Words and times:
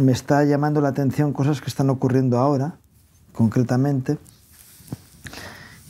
me 0.00 0.12
está 0.12 0.44
llamando 0.44 0.80
la 0.80 0.88
atención 0.88 1.32
cosas 1.32 1.60
que 1.60 1.68
están 1.68 1.90
ocurriendo 1.90 2.38
ahora, 2.38 2.76
concretamente, 3.32 4.18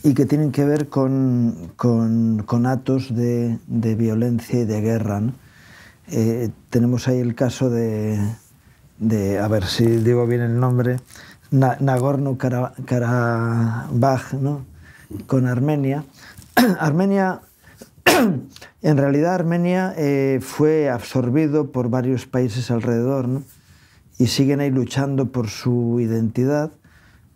y 0.03 0.15
que 0.15 0.25
tienen 0.27 0.53
que 0.53 0.65
ver 0.65 0.89
con, 0.89 1.73
con, 1.77 2.67
actos 2.67 3.15
de, 3.15 3.59
de, 3.67 3.95
violencia 3.95 4.61
y 4.61 4.65
de 4.65 4.81
guerra. 4.81 5.21
Eh, 6.09 6.51
tenemos 6.71 7.09
ahí 7.09 7.19
el 7.19 7.35
caso 7.35 7.69
de, 7.71 8.21
de, 8.99 9.41
a 9.41 9.49
ver 9.49 9.65
si 9.65 9.85
digo 9.85 10.25
bien 10.27 10.43
el 10.43 10.61
nombre, 10.61 10.99
Nagorno-Karabaj, 11.51 14.35
¿no? 14.35 14.65
con 15.27 15.47
Armenia. 15.47 16.05
Armenia, 16.79 17.41
en 18.83 18.97
realidad 18.97 19.35
Armenia 19.35 19.93
eh, 19.97 20.39
fue 20.41 20.89
absorbido 20.89 21.73
por 21.73 21.91
varios 21.91 22.27
países 22.27 22.71
alrededor 22.71 23.27
¿no? 23.29 23.43
Y 24.19 24.27
siguen 24.29 24.61
ahí 24.61 24.71
luchando 24.71 25.31
por 25.33 25.49
su 25.49 25.99
identidad, 26.01 26.73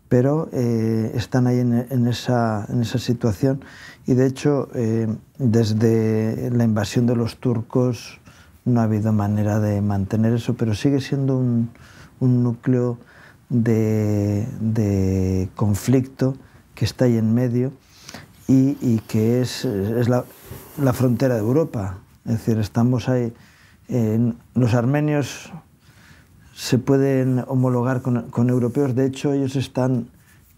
pero 0.09 0.48
eh, 0.52 1.12
están 1.14 1.46
ahí 1.46 1.60
en, 1.60 2.09
esa, 2.09 2.66
en, 2.68 2.82
esa, 2.82 2.98
situación 2.98 3.62
y 4.06 4.14
de 4.14 4.27
hecho 4.27 4.68
eh, 4.74 5.06
desde 5.38 6.50
la 6.50 6.64
invasión 6.64 7.06
de 7.06 7.14
los 7.14 7.36
turcos 7.36 8.20
no 8.64 8.80
ha 8.80 8.84
habido 8.84 9.12
manera 9.12 9.60
de 9.60 9.80
mantener 9.80 10.34
eso, 10.34 10.55
pero 10.55 10.74
sigue 10.74 11.00
siendo 11.00 11.36
un, 11.36 11.70
un 12.19 12.42
núcleo 12.42 12.98
de, 13.48 14.47
de, 14.60 15.48
conflicto 15.55 16.36
que 16.74 16.84
está 16.84 17.05
ahí 17.05 17.16
en 17.16 17.34
medio 17.34 17.72
y, 18.48 18.77
y 18.80 19.00
que 19.06 19.42
es, 19.42 19.64
es 19.64 20.08
la, 20.08 20.24
la, 20.78 20.92
frontera 20.92 21.34
de 21.34 21.41
Europa. 21.41 21.98
Es 22.24 22.33
decir, 22.33 22.58
estamos 22.58 23.08
ahí. 23.08 23.33
Eh, 23.88 24.33
los 24.55 24.74
armenios 24.74 25.52
se 26.60 26.77
pueden 26.77 27.42
homologar 27.48 28.02
con, 28.02 28.28
con, 28.28 28.50
europeos, 28.50 28.95
de 28.95 29.06
hecho 29.06 29.32
ellos 29.32 29.56
están 29.56 30.08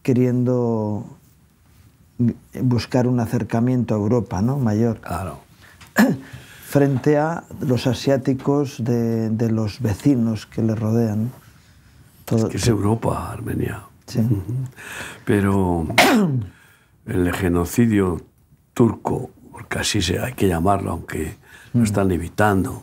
queriendo 0.03 1.07
buscar 2.61 3.07
un 3.07 3.21
acercamiento 3.21 3.95
a 3.95 3.99
Europa 3.99 4.43
¿no? 4.43 4.59
mayor. 4.59 4.99
Claro. 4.99 5.39
frente 6.67 7.19
a 7.19 7.45
los 7.61 7.87
asiáticos 7.87 8.83
de, 8.83 9.31
de 9.31 9.49
los 9.53 9.81
vecinos 9.81 10.47
que 10.47 10.63
le 10.63 10.75
rodean. 10.75 11.31
Todo, 12.25 12.47
es 12.47 12.51
que 12.51 12.57
es 12.57 12.67
Europa, 12.67 13.31
Armenia. 13.31 13.85
Sí. 14.07 14.27
Pero 15.25 15.87
el 17.07 17.33
genocidio 17.33 18.23
turco, 18.75 19.31
porque 19.53 19.79
así 19.79 20.03
se, 20.03 20.19
hay 20.19 20.33
que 20.33 20.49
llamarlo, 20.49 20.91
aunque 20.91 21.37
mm. 21.75 21.79
lo 21.79 21.85
están 21.85 22.11
evitando, 22.11 22.83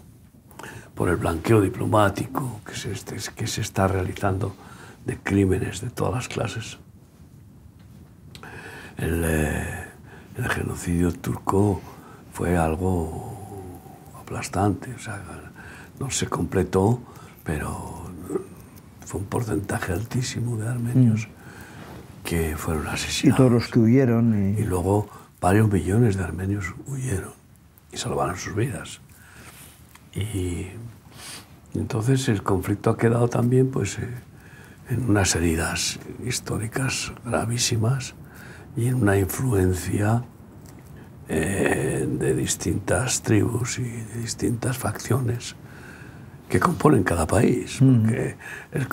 por 0.99 1.07
el 1.07 1.15
blanqueo 1.15 1.61
diplomático 1.61 2.59
que 2.65 2.75
se, 2.75 2.91
que 3.33 3.47
se 3.47 3.61
está 3.61 3.87
realizando 3.87 4.53
de 5.05 5.15
crímenes 5.15 5.79
de 5.79 5.89
todas 5.91 6.13
las 6.13 6.27
clases. 6.27 6.77
El, 8.97 9.23
eh, 9.23 9.85
el 10.37 10.49
genocidio 10.49 11.13
turco 11.13 11.79
fue 12.33 12.57
algo 12.57 13.37
aplastante, 14.19 14.93
o 14.93 14.99
sea, 14.99 15.23
no 16.01 16.11
se 16.11 16.27
completó, 16.27 17.01
pero 17.45 18.11
fue 19.05 19.21
un 19.21 19.27
porcentaje 19.27 19.93
altísimo 19.93 20.57
de 20.57 20.67
armenios 20.67 21.29
mm. 21.29 22.25
que 22.25 22.57
fueron 22.57 22.87
asesinados. 22.87 23.37
Y 23.39 23.41
todos 23.41 23.51
los 23.53 23.67
que 23.69 23.79
huyeron. 23.79 24.53
Y... 24.53 24.59
y... 24.59 24.65
luego 24.65 25.07
varios 25.39 25.71
millones 25.71 26.17
de 26.17 26.25
armenios 26.25 26.73
huyeron 26.87 27.31
y 27.89 27.95
salvaron 27.95 28.35
sus 28.35 28.53
vidas. 28.53 28.99
Y 30.13 30.67
entonces 31.75 32.27
el 32.29 32.43
conflicto 32.43 32.89
ha 32.89 32.97
quedado 32.97 33.27
también 33.27 33.69
pues, 33.69 33.99
eh, 33.99 34.07
en 34.89 35.09
unas 35.09 35.35
heridas 35.35 35.99
históricas 36.25 37.13
gravísimas 37.25 38.15
y 38.75 38.87
en 38.87 38.95
una 38.95 39.17
influencia 39.17 40.23
eh, 41.27 42.07
de 42.09 42.33
distintas 42.33 43.21
tribus 43.21 43.79
y 43.79 43.83
de 43.83 44.21
distintas 44.21 44.77
facciones 44.77 45.55
que 46.49 46.59
componen 46.59 47.03
cada 47.03 47.27
país. 47.27 47.77
Porque 47.77 48.35
el, 48.71 48.87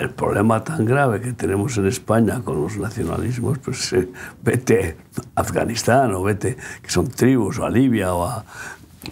el, 0.00 0.10
problema 0.10 0.64
tan 0.64 0.86
grave 0.86 1.20
que 1.20 1.34
tenemos 1.34 1.76
en 1.76 1.86
España 1.86 2.40
con 2.42 2.62
los 2.62 2.78
nacionalismos, 2.78 3.58
pues 3.58 3.92
eh, 3.92 4.08
vete 4.42 4.96
a 5.34 5.42
Afganistán 5.42 6.14
o 6.14 6.22
vete, 6.22 6.56
que 6.80 6.90
son 6.90 7.08
tribus, 7.08 7.58
o 7.58 7.66
a 7.66 7.70
Libia 7.70 8.14
o 8.14 8.24
a, 8.24 8.44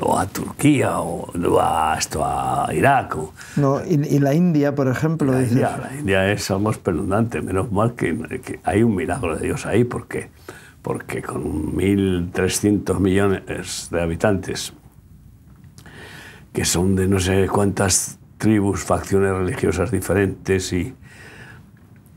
o 0.00 0.18
a 0.18 0.26
Turquía 0.26 1.00
o, 1.00 1.30
o 1.30 1.60
a, 1.60 1.96
esto, 1.98 2.24
a 2.24 2.68
Irak. 2.74 3.16
O, 3.16 3.32
no, 3.56 3.84
y, 3.84 3.94
y, 3.94 4.18
la 4.18 4.34
India, 4.34 4.74
por 4.74 4.88
ejemplo. 4.88 5.32
La, 5.32 5.42
India, 5.42 5.76
la 5.76 5.94
India 5.98 6.32
es 6.32 6.50
algo 6.50 6.70
espeluznante. 6.70 7.40
Menos 7.42 7.70
mal 7.72 7.94
que, 7.94 8.16
que 8.44 8.60
hay 8.64 8.82
un 8.82 8.94
milagro 8.94 9.36
de 9.36 9.46
Dios 9.46 9.66
ahí, 9.66 9.84
porque 9.84 10.30
porque 10.82 11.22
con 11.22 11.76
1.300 11.76 12.98
millones 12.98 13.88
de 13.90 14.02
habitantes, 14.02 14.72
que 16.52 16.64
son 16.64 16.96
de 16.96 17.06
no 17.06 17.20
sé 17.20 17.48
cuántas 17.48 18.18
tribus, 18.36 18.82
facciones 18.82 19.32
religiosas 19.32 19.92
diferentes 19.92 20.72
y, 20.72 20.92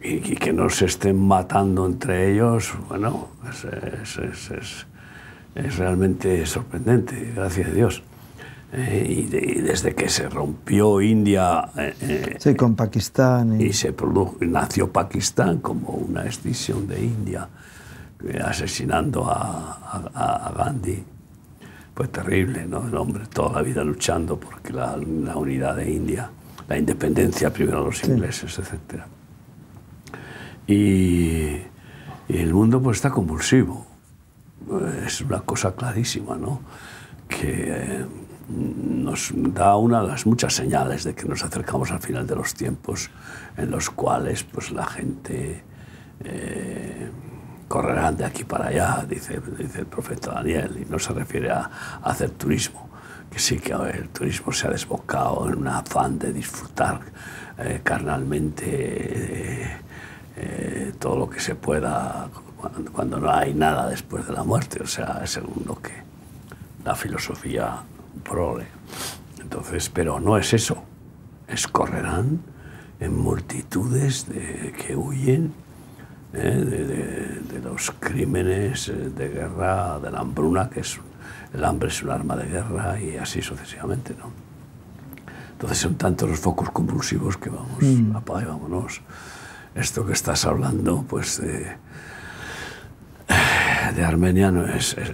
y, 0.02 0.10
y 0.10 0.36
que 0.36 0.52
no 0.52 0.70
se 0.70 0.86
estén 0.86 1.20
matando 1.28 1.86
entre 1.86 2.32
ellos, 2.32 2.74
bueno, 2.90 3.30
es, 3.48 4.18
es, 4.18 4.52
es, 4.52 4.88
es, 5.56 5.78
realmente 5.78 6.46
sorprendente, 6.46 7.32
gracias 7.36 7.70
a 7.70 7.72
Dios. 7.72 8.04
Eh, 8.74 9.06
y, 9.08 9.36
y, 9.36 9.62
desde 9.62 9.96
que 9.96 10.10
se 10.10 10.28
rompió 10.28 11.00
India 11.00 11.70
eh, 11.78 12.36
sí, 12.40 12.56
con 12.56 12.76
Pakistán 12.76 13.62
y, 13.62 13.66
y 13.66 13.74
se 13.74 13.94
produjo, 13.94 14.36
nació 14.42 14.92
Pakistán 14.92 15.60
como 15.60 15.90
una 15.92 16.26
extinción 16.26 16.86
de 16.88 17.06
India 17.06 17.48
asesinando 18.44 19.30
a, 19.30 20.10
a, 20.14 20.48
a, 20.48 20.52
Gandhi. 20.54 21.04
Fue 21.94 22.08
terrible, 22.08 22.66
¿no? 22.66 22.88
El 22.88 22.96
hombre 22.96 23.26
toda 23.28 23.54
la 23.54 23.62
vida 23.62 23.84
luchando 23.84 24.40
por 24.40 24.70
la, 24.74 24.98
la 24.98 25.36
unidad 25.38 25.76
de 25.76 25.92
India, 25.92 26.30
la 26.68 26.78
independencia 26.78 27.52
primero 27.54 27.80
de 27.80 27.86
los 27.86 28.04
ingleses, 28.04 28.54
sí. 28.54 28.62
etc. 28.62 29.04
Y, 30.68 30.74
y, 32.28 32.38
el 32.38 32.54
mundo 32.54 32.82
pues 32.82 32.98
está 32.98 33.12
convulsivo. 33.12 33.86
Es 35.06 35.22
una 35.22 35.42
cosa 35.42 35.76
clarísima, 35.76 36.36
¿no? 36.36 36.62
Que 37.28 37.66
eh, 37.68 38.06
nos 38.50 39.32
da 39.36 39.76
una 39.76 40.02
de 40.02 40.08
las 40.08 40.26
muchas 40.26 40.54
señales 40.54 41.04
de 41.04 41.14
que 41.14 41.26
nos 41.26 41.44
acercamos 41.44 41.92
al 41.92 42.00
final 42.00 42.26
de 42.26 42.36
los 42.36 42.54
tiempos 42.54 43.10
en 43.58 43.72
los 43.72 43.90
cuales 43.90 44.44
pues 44.44 44.72
la 44.72 44.86
gente 44.86 45.64
eh, 46.24 47.10
correrán 47.68 48.18
de 48.18 48.26
aquí 48.26 48.44
para 48.44 48.68
allá, 48.68 49.06
dice, 49.08 49.42
dice 49.58 49.80
el 49.80 49.88
profeta 49.88 50.32
Daniel, 50.34 50.86
y 50.86 50.90
no 50.90 51.00
se 51.00 51.14
refiere 51.14 51.52
a, 51.52 51.70
a, 52.02 52.10
hacer 52.12 52.32
turismo, 52.32 52.90
que 53.32 53.40
sí 53.40 53.58
que 53.58 53.74
el 53.74 54.10
turismo 54.10 54.52
se 54.52 54.68
ha 54.68 54.70
desbocado 54.70 55.48
en 55.50 55.58
un 55.58 55.68
afán 55.68 56.20
de 56.20 56.32
disfrutar 56.32 57.02
eh, 57.58 57.80
carnalmente 57.84 58.66
eh, 58.68 59.78
eh, 60.36 60.94
todo 61.00 61.18
lo 61.18 61.30
que 61.30 61.40
se 61.40 61.56
pueda 61.56 62.30
cuando, 62.70 62.92
cuando, 62.92 63.20
no 63.20 63.32
hay 63.32 63.54
nada 63.54 63.90
después 63.90 64.26
de 64.28 64.34
la 64.34 64.44
muerte, 64.44 64.82
o 64.82 64.88
sea, 64.88 65.22
es 65.24 65.32
según 65.32 65.64
lo 65.66 65.82
que 65.82 65.94
la 66.84 66.96
filosofía 66.96 67.82
prole. 68.24 68.68
Entonces, 69.42 69.90
pero 69.90 70.20
no 70.20 70.38
es 70.38 70.54
eso, 70.54 70.84
es 71.48 71.68
correrán 71.68 72.42
en 73.00 73.18
multitudes 73.18 74.28
de, 74.28 74.74
que 74.78 74.96
huyen 74.96 75.54
¿eh? 76.34 76.40
de, 76.40 76.86
de, 76.86 77.40
de, 77.42 77.60
los 77.60 77.92
crímenes 78.00 78.92
de 79.16 79.30
guerra, 79.30 80.00
de 80.00 80.12
la 80.12 80.20
hambruna, 80.20 80.70
que 80.70 80.82
es 80.82 81.00
el 81.54 81.64
hambre 81.64 81.90
es 81.90 82.04
un 82.04 82.10
arma 82.10 82.36
de 82.36 82.48
guerra 82.48 83.00
y 83.00 83.18
así 83.18 83.42
sucesivamente, 83.42 84.14
¿no? 84.20 84.30
Entonces 85.54 85.78
son 85.78 85.96
tantos 85.96 86.30
los 86.30 86.40
focos 86.40 86.70
convulsivos 86.70 87.38
que 87.38 87.50
vamos, 87.50 87.82
mm. 87.82 88.16
apaga 88.16 88.42
y 88.42 88.46
vámonos. 88.46 89.02
Esto 89.74 90.06
que 90.06 90.12
estás 90.12 90.46
hablando, 90.46 91.06
pues 91.08 91.40
de, 91.42 91.78
de 93.96 94.04
Armenia 94.04 94.52
no 94.52 94.66
es, 94.66 94.98
es, 94.98 95.12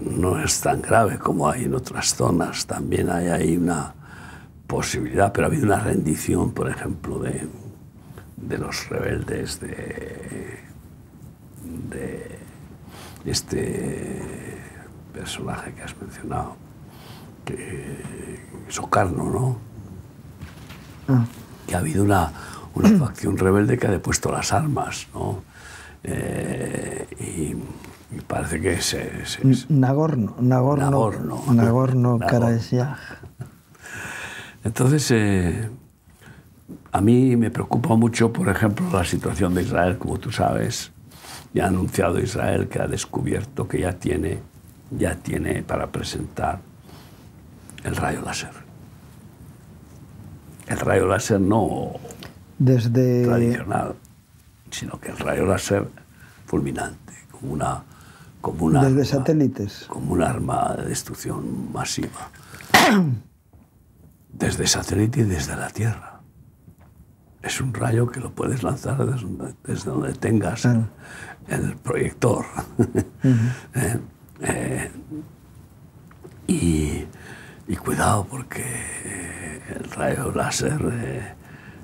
no 0.00 0.38
es 0.38 0.60
tan 0.60 0.80
grave 0.80 1.18
como 1.18 1.48
hay 1.48 1.64
en 1.64 1.74
otras 1.74 2.14
zonas. 2.14 2.66
También 2.66 3.10
hay 3.10 3.28
ahí 3.28 3.56
una 3.56 3.94
posibilidad, 4.66 5.32
pero 5.32 5.46
ha 5.46 5.48
habido 5.48 5.66
una 5.66 5.80
rendición, 5.80 6.52
por 6.52 6.70
ejemplo, 6.70 7.18
de, 7.18 7.48
de 8.36 8.58
los 8.58 8.88
rebeldes 8.88 9.60
de, 9.60 10.60
de 11.90 12.38
este 13.24 14.22
personaje 15.12 15.72
que 15.74 15.82
has 15.82 15.96
mencionado, 16.00 16.56
que 17.44 18.00
Socarno, 18.68 19.24
¿no? 19.24 19.58
Ah. 21.08 21.24
Que 21.66 21.74
ha 21.74 21.78
habido 21.78 22.04
una, 22.04 22.32
una 22.74 22.88
facción 22.90 23.36
rebelde 23.36 23.76
que 23.76 23.88
ha 23.88 23.90
depuesto 23.90 24.30
las 24.30 24.52
armas, 24.52 25.08
¿no? 25.12 25.42
Eh, 26.02 27.06
y, 27.20 28.14
y, 28.16 28.20
parece 28.26 28.60
que 28.60 28.72
es... 28.74 28.94
es, 28.94 29.38
es 29.38 29.70
Nagorno, 29.70 30.36
Nagorno, 30.40 30.90
Nagorno, 30.90 31.42
Nagorno. 31.52 32.18
Entonces, 34.64 35.10
eh, 35.10 35.70
a 36.92 37.00
mí 37.00 37.36
me 37.36 37.50
preocupa 37.50 37.94
mucho, 37.96 38.32
por 38.32 38.48
ejemplo, 38.48 38.86
la 38.92 39.04
situación 39.04 39.54
de 39.54 39.62
Israel, 39.62 39.98
como 39.98 40.18
tú 40.18 40.30
sabes. 40.30 40.92
Ya 41.52 41.64
ha 41.64 41.68
anunciado 41.68 42.20
Israel 42.20 42.68
que 42.68 42.80
ha 42.80 42.86
descubierto 42.86 43.66
que 43.66 43.80
ya 43.80 43.92
tiene, 43.92 44.38
ya 44.90 45.16
tiene 45.16 45.62
para 45.62 45.88
presentar 45.88 46.60
el 47.84 47.96
rayo 47.96 48.22
láser. 48.22 48.50
El 50.66 50.78
rayo 50.78 51.06
láser 51.06 51.40
no 51.40 51.92
Desde... 52.58 53.24
tradicional, 53.24 53.94
sino 54.70 54.98
que 55.00 55.10
el 55.10 55.18
rayo 55.18 55.46
láser 55.46 55.88
fulminante, 56.46 57.12
como 57.30 57.52
una, 57.52 57.82
como 58.40 58.64
una 58.66 58.84
Desde 58.84 59.02
arma- 59.02 59.04
satélites. 59.18 59.84
como 59.88 60.12
un 60.14 60.22
arma 60.22 60.74
de 60.76 60.86
destrucción 60.86 61.72
masiva. 61.72 62.30
Desde 64.32 64.66
satélite 64.66 65.20
y 65.20 65.24
desde 65.24 65.56
la 65.56 65.68
Tierra. 65.70 66.20
Es 67.42 67.60
un 67.60 67.74
rayo 67.74 68.06
que 68.10 68.20
lo 68.20 68.32
puedes 68.32 68.62
lanzar 68.62 68.98
desde, 69.04 69.22
donde- 69.26 69.54
desde 69.64 69.90
donde 69.90 70.12
tengas 70.14 70.60
Claro. 70.62 70.88
el 71.48 71.76
proyector. 71.76 72.44
Eh, 73.74 73.98
eh, 74.42 74.90
y, 76.46 77.04
y 77.68 77.76
cuidado 77.76 78.26
porque 78.28 79.60
el 79.76 79.90
rayo 79.90 80.32
láser 80.32 80.80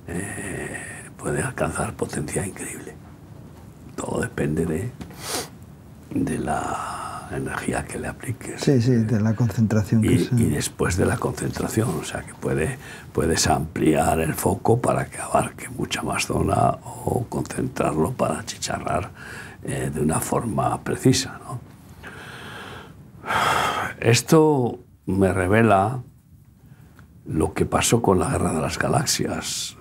eh, 0.09 0.96
puede 1.19 1.43
alcanzar 1.43 1.95
potencia 1.95 2.47
increíble. 2.47 2.95
Todo 3.95 4.21
depende 4.21 4.67
de, 4.67 4.91
de 6.11 6.39
la 6.39 7.29
energía 7.33 7.85
que 7.85 7.99
le 7.99 8.09
apliques. 8.09 8.61
Sí, 8.61 8.81
sí, 8.81 8.93
de 8.93 9.21
la 9.21 9.35
concentración 9.35 10.03
que 10.03 10.13
Y, 10.13 10.45
después 10.51 10.97
de 10.97 11.07
la 11.07 11.17
concentración, 11.17 11.89
o 12.01 12.05
sea 12.05 12.23
que 12.23 12.35
puede, 12.35 12.79
puedes 13.13 13.47
ampliar 13.47 14.21
el 14.21 14.35
foco 14.35 14.81
para 14.81 15.07
que 15.07 15.19
abarque 15.19 15.69
mucha 15.69 16.03
más 16.03 16.27
zona 16.27 16.77
o 17.05 17.27
concentrarlo 17.29 18.13
para 18.13 18.45
chicharrar 18.45 19.11
eh, 19.65 19.91
de 19.93 20.01
una 20.01 20.21
forma 20.21 20.81
precisa. 20.83 21.41
¿no? 21.45 21.61
Esto 24.01 24.79
me 25.07 25.33
revela 25.33 26.03
lo 27.25 27.55
que 27.55 27.67
pasó 27.67 28.03
con 28.03 28.19
la 28.19 28.31
Guerra 28.31 28.53
de 28.53 28.61
las 28.61 28.79
Galaxias, 28.79 29.77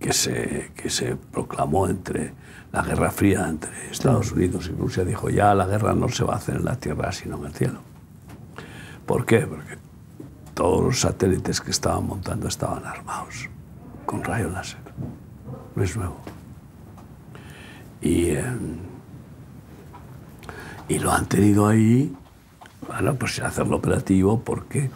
que 0.00 0.12
se, 0.12 0.72
que 0.74 0.88
se 0.90 1.14
proclamó 1.14 1.86
entre 1.86 2.32
la 2.72 2.82
Guerra 2.82 3.10
Fría 3.10 3.48
entre 3.48 3.90
Estados 3.90 4.32
Unidos 4.32 4.68
y 4.72 4.76
Rusia. 4.76 5.04
Dijo, 5.04 5.28
ya 5.28 5.54
la 5.54 5.66
guerra 5.66 5.94
no 5.94 6.08
se 6.08 6.24
va 6.24 6.34
a 6.34 6.36
hacer 6.36 6.56
en 6.56 6.64
la 6.64 6.76
Tierra, 6.76 7.12
sino 7.12 7.36
en 7.38 7.46
el 7.46 7.52
cielo. 7.52 7.80
¿Por 9.06 9.26
qué? 9.26 9.40
Porque 9.40 9.76
todos 10.54 10.84
los 10.84 11.00
satélites 11.00 11.60
que 11.60 11.70
estaban 11.70 12.06
montando 12.06 12.48
estaban 12.48 12.84
armados 12.84 13.48
con 14.06 14.24
rayo 14.24 14.48
láser. 14.50 14.80
No 15.74 15.82
es 15.82 15.96
nuevo. 15.96 16.16
Y, 18.00 18.30
eh, 18.30 18.44
y 20.88 20.98
lo 20.98 21.12
han 21.12 21.26
tenido 21.26 21.68
ahí, 21.68 22.14
bueno, 22.88 23.14
pues 23.16 23.34
sin 23.34 23.44
hacerlo 23.44 23.76
operativo 23.76 24.40
porque 24.40 24.90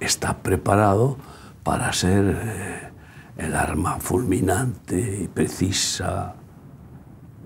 está 0.00 0.38
preparado 0.38 1.16
para 1.62 1.92
ser 1.92 2.40
eh, 2.42 2.91
el 3.36 3.54
arma 3.54 3.98
fulminante 3.98 5.20
y 5.22 5.28
precisa 5.28 6.34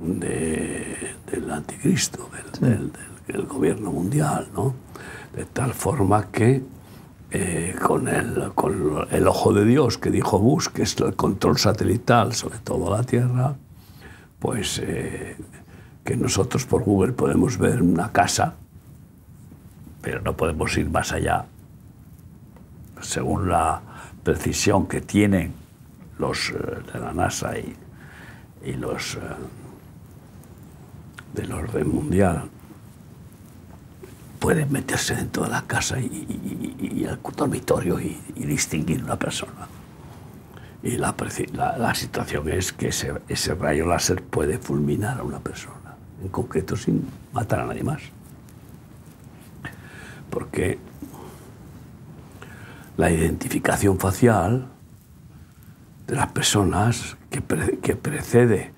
de- 0.00 1.15
del 1.31 1.50
anticristo, 1.50 2.29
del, 2.33 2.61
del- 2.71 2.93
del- 2.93 3.17
del 3.37 3.47
gobierno 3.47 3.91
mundial, 3.93 4.49
¿no? 4.55 4.75
De 5.35 5.44
tal 5.47 5.73
forma 5.75 6.29
que 6.31 6.62
eh, 7.31 7.75
con, 7.85 8.06
el, 8.09 8.53
con 8.55 9.06
el 9.11 9.27
ojo 9.27 9.53
de 9.53 9.65
Dios 9.65 9.99
que 9.99 10.11
dijo 10.11 10.38
Bush, 10.38 10.69
que 10.69 10.83
es 10.83 10.97
el 11.00 11.15
control 11.17 11.59
satelital 11.59 12.32
sobre 12.35 12.59
todo 12.59 12.91
la 12.94 13.03
Tierra, 13.03 13.56
pues 14.39 14.81
eh, 14.82 15.37
que 16.05 16.17
nosotros 16.17 16.65
por 16.67 16.85
Google 16.85 17.12
podemos 17.12 17.59
ver 17.59 17.82
una 17.82 18.12
casa, 18.12 18.55
pero 20.03 20.21
no 20.23 20.37
podemos 20.37 20.77
ir 20.79 20.89
más 20.89 21.11
allá, 21.12 21.47
según 23.00 23.49
la 23.49 23.81
precisión 24.23 24.87
que 24.87 25.00
tienen 25.00 25.53
los 26.19 26.51
eh, 26.51 26.55
de 26.93 27.01
la 27.01 27.13
NASA 27.13 27.59
y, 27.59 27.77
y 28.65 28.73
los 28.75 29.15
eh, 29.17 29.21
del 31.35 31.53
orden 31.53 31.89
mundial 31.89 32.49
pueden 34.41 34.71
meterse 34.73 35.15
dentro 35.15 35.45
de 35.45 35.51
la 35.51 35.63
casa 35.63 35.99
y, 35.99 36.05
y- 36.05 37.05
el 37.05 37.19
dormitorio 37.37 38.01
y, 38.01 38.19
distinguir 38.35 39.03
una 39.05 39.17
persona. 39.19 39.69
Y 40.83 40.97
la- 40.99 41.15
la 41.79 41.95
situación 41.95 42.49
es 42.51 42.73
que 42.73 42.89
ese, 42.89 43.13
ese 43.29 43.55
rayo 43.55 43.87
láser 43.87 44.23
puede 44.23 44.59
fulminar 44.59 45.19
a 45.21 45.23
una 45.23 45.39
persona, 45.41 45.95
en 46.23 46.29
concreto 46.29 46.77
sin 46.77 47.07
matar 47.33 47.61
a 47.61 47.67
nadie 47.67 47.83
más. 47.85 48.01
Porque 50.31 50.79
la 52.97 53.11
identificación 53.11 53.99
facial 53.99 54.67
de 56.06 56.14
las 56.14 56.29
personas 56.29 57.17
que, 57.31 57.41
pre- 57.43 57.79
que 57.79 57.97
precede 57.97 58.73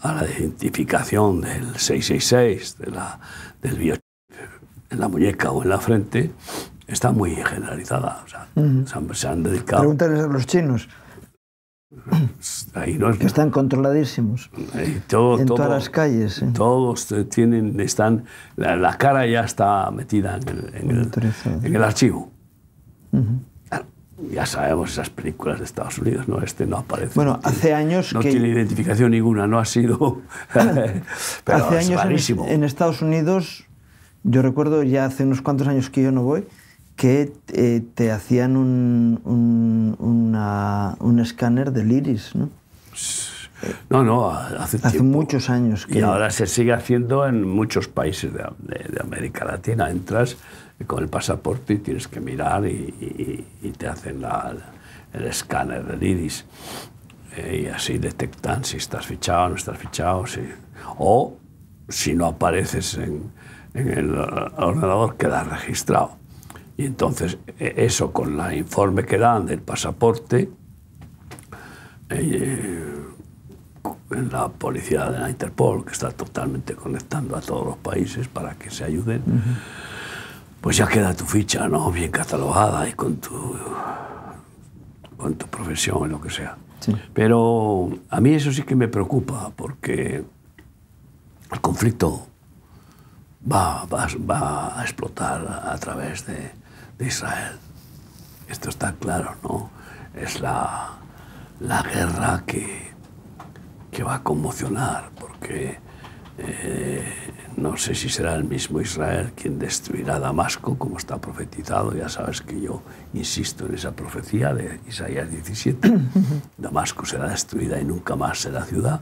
a 0.00 0.14
la 0.14 0.24
identificación 0.24 1.40
del 1.42 1.76
666, 1.76 2.78
de 2.78 2.90
la, 2.90 3.20
del 3.60 3.76
biochip 3.78 4.02
en 4.90 5.00
la 5.00 5.08
muñeca 5.08 5.50
o 5.50 5.62
en 5.62 5.68
la 5.68 5.78
frente, 5.78 6.30
está 6.86 7.12
muy 7.12 7.34
generalizada. 7.36 8.22
O 8.24 8.28
sea, 8.28 8.48
se, 8.54 8.98
han, 8.98 9.14
se 9.14 9.28
han 9.28 9.42
dedicado... 9.42 9.82
Pregúntales 9.82 10.20
a 10.24 10.26
los 10.26 10.46
chinos, 10.46 10.88
Ahí 12.74 12.94
no 12.98 13.10
es- 13.10 13.18
que 13.18 13.26
están 13.26 13.50
controladísimos 13.50 14.50
todo- 15.08 15.38
en 15.38 15.46
todo- 15.46 15.56
todas 15.56 15.70
las 15.70 15.90
calles. 15.90 16.40
¿eh? 16.42 16.50
Todos 16.54 17.06
tienen, 17.30 17.78
están, 17.80 18.24
la, 18.56 18.76
la 18.76 18.96
cara 18.96 19.26
ya 19.26 19.42
está 19.44 19.90
metida 19.90 20.36
en 20.38 20.48
el, 20.48 20.74
en 20.74 20.90
el- 20.90 21.00
Autorizado. 21.04 21.60
en 21.62 21.76
el 21.76 21.84
archivo. 21.84 22.30
Claro, 23.10 23.26
Ya 24.30 24.46
sabemos 24.46 24.92
esas 24.92 25.10
películas 25.10 25.58
de 25.58 25.64
Estados 25.64 25.98
Unidos, 25.98 26.28
¿no? 26.28 26.40
Este 26.42 26.66
no 26.66 26.76
aparece. 26.78 27.12
Bueno, 27.14 27.40
hace 27.42 27.74
años 27.74 28.12
no 28.14 28.20
que- 28.20 28.30
tiene 28.30 28.48
identificación 28.48 29.10
ninguna, 29.10 29.46
no 29.46 29.58
ha 29.58 29.64
sido. 29.64 30.20
pero 30.52 31.66
hace 31.66 31.78
es 31.78 31.86
años 31.88 32.00
en, 32.02 32.08
rarísimo. 32.08 32.46
en 32.48 32.64
Estados 32.64 33.02
Unidos, 33.02 33.64
yo 34.22 34.42
recuerdo 34.42 34.82
ya 34.82 35.04
hace 35.06 35.24
unos 35.24 35.42
cuantos 35.42 35.66
años 35.68 35.90
que 35.90 36.02
yo 36.02 36.12
no 36.12 36.22
voy, 36.22 36.44
que 36.96 37.32
eh, 37.52 37.82
te 37.94 38.12
hacían 38.12 38.56
un, 38.56 39.20
un, 39.24 39.96
una- 39.98 40.96
un 41.00 41.18
escáner 41.18 41.72
del 41.72 41.90
iris, 41.90 42.34
¿no? 42.34 42.50
No, 43.90 44.02
no, 44.02 44.30
hace, 44.30 44.76
Hace 44.78 44.90
tiempo. 44.98 45.04
muchos 45.18 45.48
años 45.48 45.86
que... 45.86 45.98
Y 46.00 46.02
ahora 46.02 46.30
se 46.32 46.46
sigue 46.48 46.72
haciendo 46.72 47.24
en 47.26 47.46
muchos 47.48 47.86
países 47.86 48.32
de, 48.32 48.40
de- 48.58 48.88
de 48.92 49.00
América 49.00 49.44
Latina. 49.44 49.88
Entras 49.88 50.36
con 50.86 51.02
el 51.02 51.08
pasaporte 51.08 51.74
y 51.74 51.78
tienes 51.78 52.08
que 52.08 52.20
mirar 52.20 52.66
y, 52.66 53.46
y- 53.62 53.70
te 53.72 53.86
hacen 53.86 54.22
el 55.12 55.24
escáner 55.26 55.84
del 55.86 56.02
iris. 56.02 56.44
Eh, 57.36 57.62
y 57.64 57.66
así 57.68 57.98
detectan 57.98 58.64
si 58.64 58.76
estás 58.76 59.06
fichado 59.06 59.48
no 59.50 59.54
estás 59.56 59.78
fichado. 59.78 60.26
si- 60.26 60.40
o 60.98 61.36
si 61.88 62.14
no 62.14 62.26
apareces 62.26 62.94
en, 62.98 63.32
en 63.74 63.88
el 63.90 64.14
ordenador, 64.14 65.16
quedas 65.16 65.46
registrado. 65.48 66.16
Y 66.76 66.86
entonces 66.86 67.38
e- 67.58 67.74
eso 67.78 68.12
con 68.12 68.38
el 68.40 68.58
informe 68.58 69.04
que 69.04 69.18
dan 69.18 69.46
del 69.46 69.60
pasaporte, 69.60 70.50
eh, 72.10 72.94
en 74.10 74.28
la 74.30 74.48
policía 74.48 75.10
de 75.10 75.18
la 75.18 75.30
Interpol, 75.30 75.84
que 75.84 75.92
está 75.92 76.10
totalmente 76.10 76.74
conectando 76.74 77.34
a 77.36 77.40
todos 77.40 77.64
los 77.66 77.76
países 77.78 78.28
para 78.28 78.54
que 78.54 78.70
se 78.70 78.84
ayuden, 78.84 79.22
pues 80.62 80.76
ya 80.78 80.86
queda 80.86 81.12
tu 81.14 81.24
ficha, 81.26 81.68
¿no? 81.68 81.90
Bien 81.90 82.10
catalogada 82.10 82.88
y 82.88 82.92
con 82.94 83.16
tu, 83.16 83.54
con 85.18 85.34
tu 85.34 85.46
profesión 85.48 86.08
y 86.08 86.12
lo 86.12 86.20
que 86.20 86.30
sea. 86.30 86.56
Sí. 86.80 86.96
Pero 87.12 87.90
a 88.08 88.20
mí 88.20 88.30
eso 88.34 88.50
sí 88.52 88.62
que 88.62 88.74
me 88.74 88.88
preocupa, 88.88 89.50
porque 89.54 90.24
el 91.52 91.60
conflicto 91.60 92.26
va, 93.50 93.84
va- 93.86 94.06
va 94.30 94.78
a 94.80 94.82
explotar 94.82 95.62
a 95.66 95.76
través 95.78 96.24
de, 96.26 96.52
de 96.98 97.06
Israel. 97.06 97.58
Esto 98.48 98.68
está 98.70 98.92
claro, 98.92 99.34
¿no? 99.42 99.70
Es 100.14 100.40
la, 100.40 100.90
la 101.60 101.82
guerra 101.82 102.42
que, 102.46 102.92
que 103.90 104.02
va 104.02 104.16
a 104.16 104.22
conmocionar, 104.22 105.10
porque 105.18 105.78
eh, 106.38 107.02
no 107.56 107.76
sé 107.76 107.94
si 107.94 108.08
será 108.08 108.34
el 108.34 108.44
mismo 108.44 108.80
Israel 108.80 109.32
quien 109.36 109.58
destruirá 109.58 110.18
Damasco, 110.18 110.76
como 110.78 110.96
está 110.98 111.18
profetizado. 111.20 111.94
Ya 111.94 112.08
sabes 112.08 112.40
que 112.40 112.60
yo 112.60 112.82
insisto 113.14 113.66
en 113.66 113.74
esa 113.74 113.92
profecía 113.92 114.54
de 114.54 114.80
Isaías 114.88 115.30
17. 115.30 115.92
Damasco 116.58 117.04
será 117.04 117.28
destruida 117.28 117.80
y 117.80 117.84
nunca 117.84 118.16
más 118.16 118.38
será 118.40 118.64
ciudad. 118.64 119.00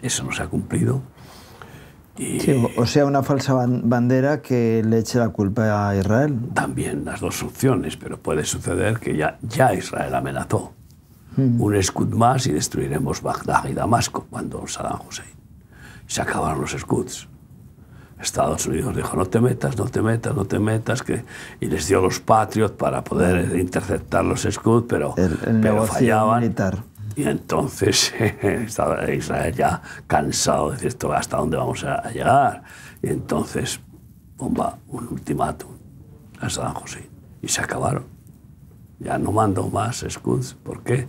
Eso 0.00 0.24
no 0.24 0.32
se 0.32 0.42
ha 0.42 0.46
cumplido. 0.48 1.00
Y 2.18 2.40
Sí, 2.40 2.62
o- 2.76 2.84
sea, 2.86 3.06
una 3.06 3.22
falsa 3.22 3.54
ban- 3.54 3.82
bandera 3.84 4.42
que 4.42 4.82
le 4.84 4.98
eche 4.98 5.18
la 5.18 5.30
culpa 5.30 5.88
a 5.88 5.96
Israel. 5.96 6.36
también 6.52 7.04
las 7.06 7.20
dos 7.20 7.42
opciones, 7.42 7.96
pero 7.96 8.18
puede 8.18 8.44
suceder 8.44 8.98
que 8.98 9.16
ya, 9.16 9.38
ya 9.42 9.72
Israel 9.74 10.14
amenazó 10.14 10.74
un 11.38 11.74
escudo 11.74 12.14
más 12.18 12.46
y 12.46 12.52
destruiremos 12.52 13.22
Bagdad 13.22 13.64
y 13.66 13.72
Damasco 13.72 14.26
cuando 14.28 14.66
Saddam 14.66 14.98
Hussein. 15.08 15.28
Se 16.12 16.20
acabaron 16.20 16.60
los 16.60 16.74
escudos. 16.74 17.26
Estados 18.20 18.66
Unidos 18.66 18.94
dijo, 18.94 19.16
no 19.16 19.24
te 19.24 19.40
metas, 19.40 19.78
no 19.78 19.86
te 19.86 20.02
metas, 20.02 20.36
no 20.36 20.44
te 20.44 20.58
metas, 20.58 21.02
que, 21.02 21.24
y 21.58 21.66
les 21.68 21.88
dio 21.88 22.02
los 22.02 22.20
Patriots 22.20 22.76
para 22.76 23.02
poder 23.02 23.58
interceptar 23.58 24.22
los 24.22 24.44
escudos, 24.44 24.84
pero, 24.86 25.14
El, 25.16 25.38
el 25.46 25.60
pero 25.62 25.86
fallaban. 25.86 26.42
militar. 26.42 26.84
Y 27.16 27.24
entonces 27.24 28.12
estaba 28.42 29.10
Israel 29.10 29.54
ya 29.54 29.80
cansado 30.06 30.66
de 30.68 30.72
decir 30.74 30.88
esto, 30.88 31.10
¿hasta 31.14 31.38
dónde 31.38 31.56
vamos 31.56 31.82
a, 31.82 32.10
llegar? 32.10 32.62
Y 33.02 33.08
entonces, 33.08 33.80
bomba, 34.36 34.76
un 34.88 35.08
ultimátum 35.08 35.70
a 36.40 36.50
Saddam 36.50 36.76
Hussein. 36.84 37.08
Y 37.40 37.48
se 37.48 37.62
acabaron. 37.62 38.04
Ya 38.98 39.16
no 39.16 39.32
mando 39.32 39.66
más 39.68 40.02
escudos. 40.02 40.58
¿Por 40.62 40.82
qué? 40.82 41.08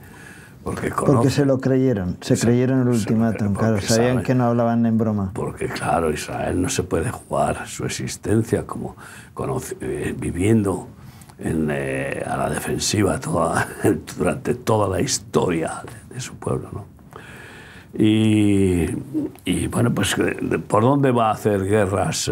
Porque 0.63 1.29
se 1.29 1.45
lo 1.45 1.59
creyeron, 1.59 2.17
se, 2.21 2.35
Se- 2.37 2.45
creyeron 2.47 2.81
el 2.81 2.87
ultimátum, 2.89 3.53
claro, 3.53 3.81
sabían 3.81 4.15
saben- 4.17 4.23
que 4.25 4.33
no 4.35 4.45
hablaban 4.45 4.85
en 4.85 4.97
broma. 4.97 5.31
porque 5.33 5.67
claro, 5.67 6.09
Israel 6.11 6.61
no 6.61 6.69
se 6.69 6.83
puede 6.83 7.11
jugar 7.11 7.67
su 7.67 7.85
existencia 7.85 8.65
como 8.65 8.95
eh, 9.81 10.15
viviendo 10.17 10.87
en, 11.39 11.67
eh, 11.71 12.23
a 12.25 12.37
la 12.37 12.49
defensiva 12.49 13.19
toda, 13.19 13.67
durante 14.17 14.55
toda 14.55 14.87
la 14.87 15.01
historia 15.01 15.81
de, 16.09 16.15
de 16.15 16.21
su 16.21 16.35
pueblo. 16.35 16.69
¿no? 16.71 16.85
Y, 17.95 18.87
y, 19.45 19.67
bueno, 19.67 19.93
pues 19.93 20.15
eh, 20.17 20.59
¿por 20.67 20.81
dónde 20.83 21.11
va 21.11 21.29
a 21.29 21.33
hacer 21.33 21.63
guerras 21.65 22.31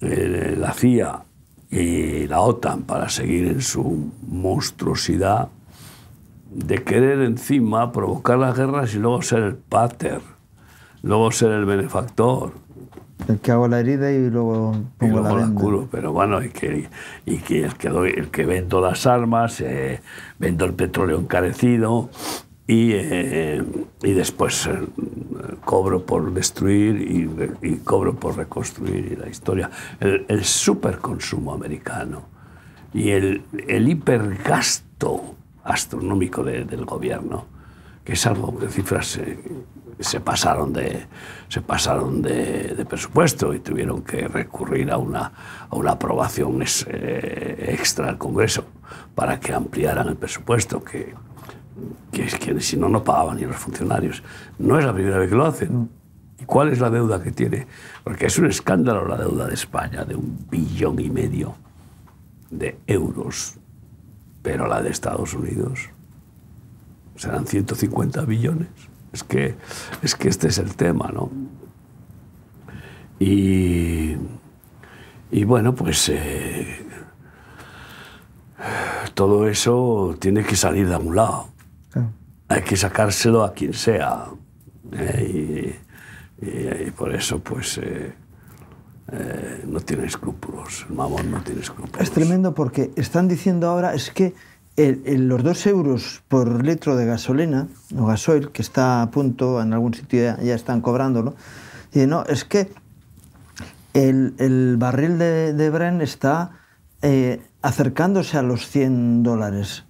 eh, 0.00 0.56
la 0.58 0.72
CIA 0.74 1.22
y 1.70 2.26
la 2.26 2.40
OTAN 2.40 2.82
para 2.82 3.08
seguir 3.08 3.46
en 3.46 3.60
su 3.62 4.10
monstruosidad 4.28 5.48
de 6.54 6.82
querer 6.82 7.20
encima 7.20 7.92
provocar 7.92 8.38
las 8.38 8.56
guerras 8.56 8.94
y 8.94 8.98
luego 8.98 9.22
ser 9.22 9.42
el 9.42 9.54
pater, 9.56 10.20
luego 11.02 11.30
ser 11.32 11.52
el 11.52 11.64
benefactor, 11.64 12.52
El 13.28 13.38
que 13.38 13.52
hago 13.52 13.68
la 13.68 13.78
herida 13.80 14.10
y 14.12 14.28
luego 14.30 14.74
y 14.74 14.98
pongo 14.98 15.20
luego 15.20 15.36
la 15.38 15.46
la 15.46 15.54
curo, 15.54 15.88
pero 15.90 16.12
bueno, 16.12 16.42
y 16.42 16.48
que, 16.50 16.88
y 17.24 17.36
que, 17.38 17.64
el, 17.64 17.74
que 17.76 17.88
doy- 17.88 18.14
el 18.16 18.28
que 18.30 18.44
vendo 18.44 18.80
las 18.80 19.06
armas, 19.06 19.60
eh, 19.60 20.00
vendo 20.38 20.64
el 20.64 20.74
petróleo 20.74 21.18
encarecido 21.20 22.10
y, 22.66 22.90
eh, 22.94 23.62
y 24.02 24.12
después 24.12 24.66
eh, 24.66 24.78
cobro 25.64 26.04
por 26.04 26.32
destruir 26.34 27.00
y, 27.00 27.66
y 27.68 27.76
cobro 27.78 28.14
por 28.14 28.36
reconstruir 28.36 29.12
y 29.12 29.16
la 29.16 29.28
historia. 29.28 29.70
El, 30.00 30.24
el 30.28 30.44
superconsumo 30.44 31.52
americano 31.54 32.22
y 32.92 33.10
el, 33.10 33.42
el 33.68 33.88
hipergasto 33.88 35.36
astronómico 35.64 36.42
de- 36.42 36.64
del 36.64 36.84
gobierno, 36.84 37.46
que 38.04 38.12
es 38.14 38.26
algo 38.26 38.58
que 38.58 38.68
cifras 38.68 39.16
eh, 39.18 39.38
se 40.00 40.20
pasaron 40.20 40.72
de 40.72 41.06
se 41.48 41.60
pasaron 41.60 42.22
de, 42.22 42.84
presupuesto 42.88 43.52
y 43.54 43.60
tuvieron 43.60 44.02
que 44.02 44.26
recurrir 44.26 44.90
a 44.90 44.96
una, 44.96 45.32
a 45.68 45.76
una 45.76 45.92
aprobación 45.92 46.62
eh, 46.86 47.66
extra 47.78 48.08
al 48.08 48.18
Congreso 48.18 48.64
para 49.14 49.38
que 49.38 49.52
ampliaran 49.52 50.08
el 50.08 50.16
presupuesto, 50.16 50.82
que, 50.82 51.14
que, 52.10 52.24
que 52.26 52.60
si 52.60 52.76
no, 52.78 52.88
no 52.88 53.04
pagaban 53.04 53.36
ni 53.36 53.42
los 53.44 53.56
funcionarios. 53.56 54.22
No 54.58 54.78
es 54.78 54.84
la 54.84 54.92
primera 54.94 55.18
vez 55.18 55.28
que 55.30 55.36
lo 55.36 55.44
hacen. 55.46 55.90
¿Y 56.40 56.44
cuál 56.44 56.70
es 56.70 56.80
la 56.80 56.90
deuda 56.90 57.22
que 57.22 57.30
tiene? 57.30 57.66
Porque 58.02 58.26
es 58.26 58.36
un 58.38 58.46
escándalo 58.46 59.06
la 59.06 59.16
deuda 59.18 59.46
de 59.46 59.54
España, 59.54 60.04
de 60.04 60.16
un 60.16 60.46
billón 60.50 60.98
y 60.98 61.08
medio 61.10 61.54
de 62.50 62.78
euros, 62.86 63.56
pero 64.42 64.66
la 64.66 64.82
de 64.82 64.90
Estados 64.90 65.34
Unidos 65.34 65.88
serán 67.16 67.46
150 67.46 68.24
billones. 68.24 68.68
Es 69.12 69.22
que, 69.24 69.54
es 70.02 70.14
que 70.14 70.28
este 70.28 70.48
es 70.48 70.58
el 70.58 70.74
tema, 70.74 71.10
¿no? 71.12 71.30
Y, 73.18 74.16
y 75.30 75.44
bueno, 75.44 75.74
pues 75.74 76.08
eh, 76.08 76.84
todo 79.14 79.46
eso 79.48 80.16
tiene 80.18 80.44
que 80.44 80.56
salir 80.56 80.88
de 80.88 80.94
algún 80.94 81.16
lado. 81.16 81.48
Hay 82.48 82.62
que 82.62 82.76
sacárselo 82.76 83.44
a 83.44 83.52
quien 83.52 83.72
sea. 83.74 84.26
¿eh? 84.92 85.78
Y, 86.42 86.46
y- 86.46 86.86
y 86.88 86.90
por 86.90 87.14
eso, 87.14 87.38
pues, 87.38 87.78
eh, 87.78 88.12
eh, 89.14 89.64
no 89.66 89.80
tiene 89.80 90.06
escrúpulos. 90.06 90.86
El 90.88 90.96
mamón 90.96 91.30
no 91.30 91.42
tiene 91.42 91.60
escrúpulos. 91.60 92.00
Es 92.00 92.10
tremendo 92.10 92.54
porque 92.54 92.92
están 92.96 93.28
diciendo 93.28 93.68
ahora 93.68 93.94
es 93.94 94.10
que 94.10 94.34
los 94.76 95.42
dos 95.42 95.66
euros 95.66 96.22
por 96.28 96.64
litro 96.64 96.96
de 96.96 97.04
gasolina 97.04 97.68
o 97.94 98.06
gasoil, 98.06 98.48
que 98.52 98.62
está 98.62 99.02
a 99.02 99.10
punto, 99.10 99.60
en 99.60 99.74
algún 99.74 99.92
sitio 99.92 100.38
ya, 100.40 100.54
están 100.54 100.80
cobrándolo, 100.80 101.34
y 101.92 102.06
no, 102.06 102.24
es 102.24 102.46
que 102.46 102.72
el, 103.92 104.76
barril 104.78 105.18
de, 105.18 105.52
de 105.52 105.68
Bren 105.68 106.00
está 106.00 106.52
eh, 107.02 107.42
acercándose 107.60 108.38
a 108.38 108.42
los 108.42 108.66
100 108.68 109.22
dólares. 109.22 109.84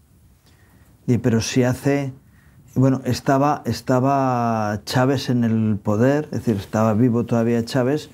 Pero 1.23 1.41
si 1.41 1.63
hace... 1.63 2.13
Bueno, 2.75 3.03
estaba, 3.05 3.63
estaba 3.67 4.81
Chávez 4.85 5.29
en 5.29 5.45
el 5.45 5.77
poder, 5.77 6.25
es 6.33 6.45
decir, 6.45 6.57
estaba 6.57 6.95
vivo 6.95 7.25
todavía 7.25 7.63
Chávez 7.65 8.09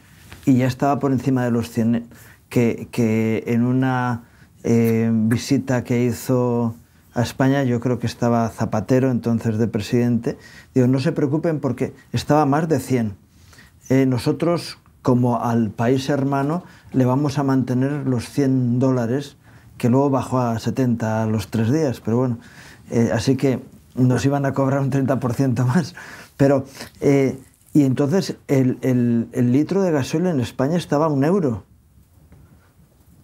y 0.49 0.57
ya 0.57 0.67
estaba 0.67 0.99
por 0.99 1.12
encima 1.12 1.45
de 1.45 1.50
los 1.50 1.71
100, 1.71 2.09
que, 2.49 2.88
que 2.90 3.45
en 3.49 3.67
una 3.67 4.23
eh, 4.64 5.11
visita 5.12 5.85
que 5.85 6.05
hizo 6.05 6.75
a 7.12 7.21
España, 7.21 7.64
yo 7.64 7.81
creo 7.81 7.99
que 7.99 8.07
estaba 8.07 8.49
Zapatero, 8.49 9.11
entonces 9.11 9.59
de 9.59 9.69
presidente, 9.69 10.38
digo, 10.75 10.87
no 10.87 11.00
se 11.00 11.12
preocupen 11.12 11.61
porque 11.61 11.93
estaba 12.14 12.47
más 12.47 12.67
de 12.67 12.81
100. 12.81 13.14
Eh, 13.90 14.07
nosotros, 14.07 14.78
como 15.02 15.43
al 15.45 15.69
país 15.69 16.09
hermano, 16.09 16.64
le 16.93 17.05
vamos 17.05 17.38
a 17.38 17.43
mantener 17.43 18.07
los 18.07 18.31
100 18.31 18.78
dólares, 18.78 19.37
que 19.76 19.90
luego 19.90 20.09
bajó 20.09 20.38
a 20.40 20.59
70 20.59 21.25
a 21.25 21.26
los 21.26 21.49
tres 21.49 21.71
días, 21.71 22.00
pero 22.00 22.17
bueno, 22.17 22.38
eh, 22.90 23.11
así 23.12 23.37
que 23.37 23.61
nos 23.97 24.25
iban 24.25 24.47
a 24.47 24.55
cobrar 24.55 24.81
un 24.81 24.90
30% 24.90 25.67
más. 25.67 25.95
Pero, 26.38 26.64
eh, 27.00 27.38
y 27.78 27.85
entonces 27.85 28.37
el, 28.49 28.78
el- 28.82 29.28
el 29.32 29.52
litro 29.52 29.82
de 29.82 29.90
gasoil 29.92 30.26
en 30.26 30.40
España 30.40 30.76
estaba 30.76 31.06
a 31.06 31.08
un 31.08 31.23
euro 31.25 31.64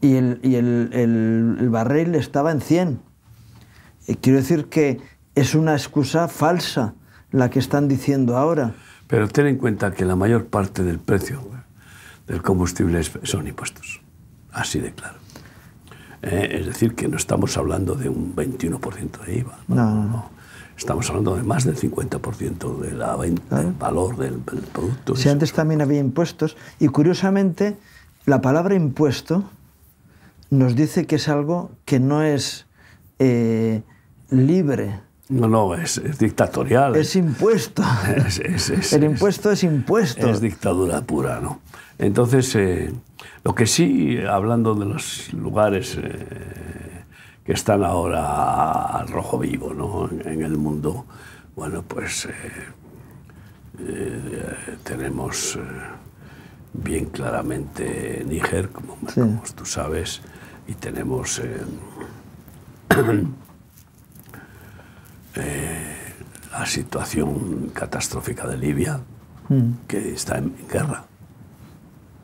y 0.00 0.14
el, 0.14 0.38
y 0.42 0.54
el- 0.56 1.68
barril 1.70 2.14
estaba 2.14 2.52
en 2.52 2.60
100. 2.60 3.00
Eh, 4.06 4.16
quiero 4.20 4.38
decir 4.38 4.66
que 4.66 5.00
es 5.34 5.54
una 5.54 5.72
excusa 5.72 6.28
falsa 6.28 6.94
la 7.30 7.50
que 7.50 7.58
están 7.58 7.88
diciendo 7.88 8.36
ahora. 8.36 8.74
Pero 9.08 9.28
ten 9.28 9.46
en 9.46 9.56
cuenta 9.56 9.92
que 9.92 10.04
la 10.04 10.14
mayor 10.14 10.46
parte 10.46 10.82
del 10.84 10.98
precio 10.98 11.40
del 12.26 12.42
combustible 12.42 13.02
son 13.02 13.46
impuestos. 13.48 14.00
Así 14.52 14.78
de 14.78 14.92
claro. 14.92 15.18
Eh, 16.22 16.58
es 16.60 16.66
decir, 16.66 16.94
que 16.94 17.08
no 17.08 17.16
estamos 17.16 17.56
hablando 17.56 17.94
de 17.96 18.08
un 18.08 18.34
21% 18.36 19.24
de 19.26 19.38
IVA. 19.38 19.58
No, 19.68 19.74
no, 19.74 20.04
no. 20.04 20.30
Estamos 20.76 21.08
hablando 21.08 21.36
de 21.36 21.42
más 21.44 21.64
del 21.64 21.76
50% 21.76 22.78
de 22.80 22.92
la 22.92 23.16
venta, 23.16 23.60
del 23.62 23.72
valor 23.72 24.16
del, 24.16 24.44
del 24.44 24.60
producto. 24.72 25.14
Si 25.16 25.28
antes 25.28 25.52
también 25.52 25.80
había 25.80 26.00
impuestos, 26.00 26.56
y 26.80 26.88
curiosamente 26.88 27.76
la 28.26 28.40
palabra 28.40 28.74
impuesto 28.74 29.44
nos 30.50 30.74
dice 30.74 31.06
que 31.06 31.16
es 31.16 31.28
algo 31.28 31.70
que 31.84 32.00
no 32.00 32.22
es 32.22 32.66
eh, 33.18 33.82
libre, 34.30 35.00
No, 35.28 35.48
no, 35.48 35.74
es, 35.74 35.98
es 35.98 36.18
dictatorial. 36.18 36.96
es 36.96 37.14
impuesto. 37.16 37.82
Es- 38.26 38.40
es- 38.40 38.70
es- 38.70 38.92
El 38.92 39.04
es- 39.04 39.10
impuesto 39.12 39.50
es 39.52 39.62
impuesto. 39.62 40.28
Es 40.28 40.40
dictadura 40.40 41.00
pura, 41.02 41.40
¿no? 41.40 41.60
Entonces, 41.98 42.54
eh, 42.56 42.92
lo 43.44 43.54
que 43.54 43.66
sí, 43.66 44.18
hablando 44.28 44.74
de 44.74 44.84
los 44.86 45.32
lugares 45.32 45.96
eh, 46.02 46.26
que 47.44 47.52
están 47.52 47.84
ahora 47.84 48.84
al 48.98 49.08
rojo 49.08 49.38
vivo, 49.38 49.74
¿no? 49.74 50.08
En, 50.10 50.26
en 50.28 50.42
el 50.42 50.56
mundo, 50.56 51.04
bueno, 51.54 51.82
pues 51.82 52.24
eh, 52.26 52.30
eh, 53.80 54.76
tenemos 54.82 55.56
eh, 55.56 55.60
bien 56.72 57.06
claramente 57.06 58.24
Níger, 58.26 58.70
como, 58.70 58.96
Sí. 59.08 59.20
como 59.20 59.42
tú 59.54 59.64
sabes, 59.66 60.22
y 60.66 60.74
tenemos 60.74 61.38
eh, 65.36 65.96
la 66.52 66.66
situación 66.66 67.70
catastrófica 67.74 68.46
de 68.46 68.56
Libia, 68.56 69.00
que 69.86 70.14
está 70.14 70.38
en 70.38 70.54
guerra. 70.72 71.04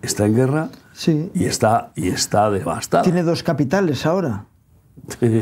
Está 0.03 0.25
en 0.27 0.35
guerra 0.35 0.69
Sí. 0.95 1.31
y 1.35 1.45
está, 1.45 1.93
y 1.95 2.09
está 2.09 2.49
devastada. 2.51 3.03
Tiene 3.03 3.23
dos 3.23 3.43
capitales 3.43 4.07
ahora. 4.07 4.47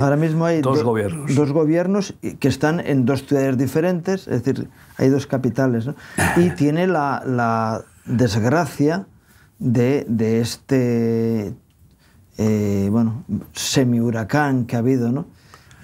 Ahora 0.00 0.16
mismo 0.16 0.44
hay 0.46 0.60
dos 0.62 0.78
do- 0.78 0.84
gobiernos. 0.84 1.34
dos 1.34 1.52
gobiernos 1.52 2.14
que 2.40 2.48
están 2.48 2.80
en 2.80 3.04
dos 3.04 3.26
ciudades 3.26 3.58
diferentes, 3.58 4.26
es 4.28 4.42
decir, 4.42 4.68
hay 4.96 5.08
dos 5.10 5.26
capitales. 5.26 5.86
¿no? 5.86 5.94
Y 6.36 6.50
tiene 6.56 6.86
la, 6.86 7.22
la 7.26 7.82
desgracia 8.06 9.06
de, 9.58 10.06
de 10.08 10.40
este 10.40 11.54
eh, 12.38 12.88
bueno, 12.90 13.24
semi-huracán 13.52 14.64
que 14.66 14.76
ha 14.76 14.78
habido, 14.78 15.10
¿no? 15.12 15.26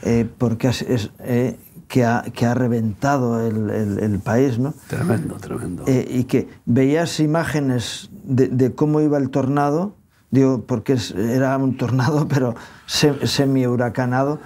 eh, 0.03 0.29
porque 0.39 0.69
es, 0.69 0.83
es, 0.83 1.11
eh, 1.21 1.59
que, 1.89 2.05
ha, 2.05 2.23
que, 2.33 2.47
ha, 2.47 2.55
reventado 2.55 3.47
el, 3.47 3.71
el, 3.71 3.99
el 3.99 4.19
país, 4.21 4.59
¿no? 4.59 4.75
Tremendo, 4.89 5.35
tremendo. 5.37 5.85
Eh, 5.87 6.07
y 6.09 6.25
que 6.25 6.49
veías 6.65 7.21
imágenes 7.21 8.11
de, 8.25 8.49
de, 8.49 8.75
cómo 8.75 9.01
iba 9.01 9.19
el 9.19 9.31
tornado, 9.31 9.97
digo, 10.35 10.65
porque 10.67 10.97
era 11.17 11.57
un 11.57 11.77
tornado, 11.77 12.29
pero 12.33 12.55
se, 12.87 13.27
semi-huracanado, 13.27 14.41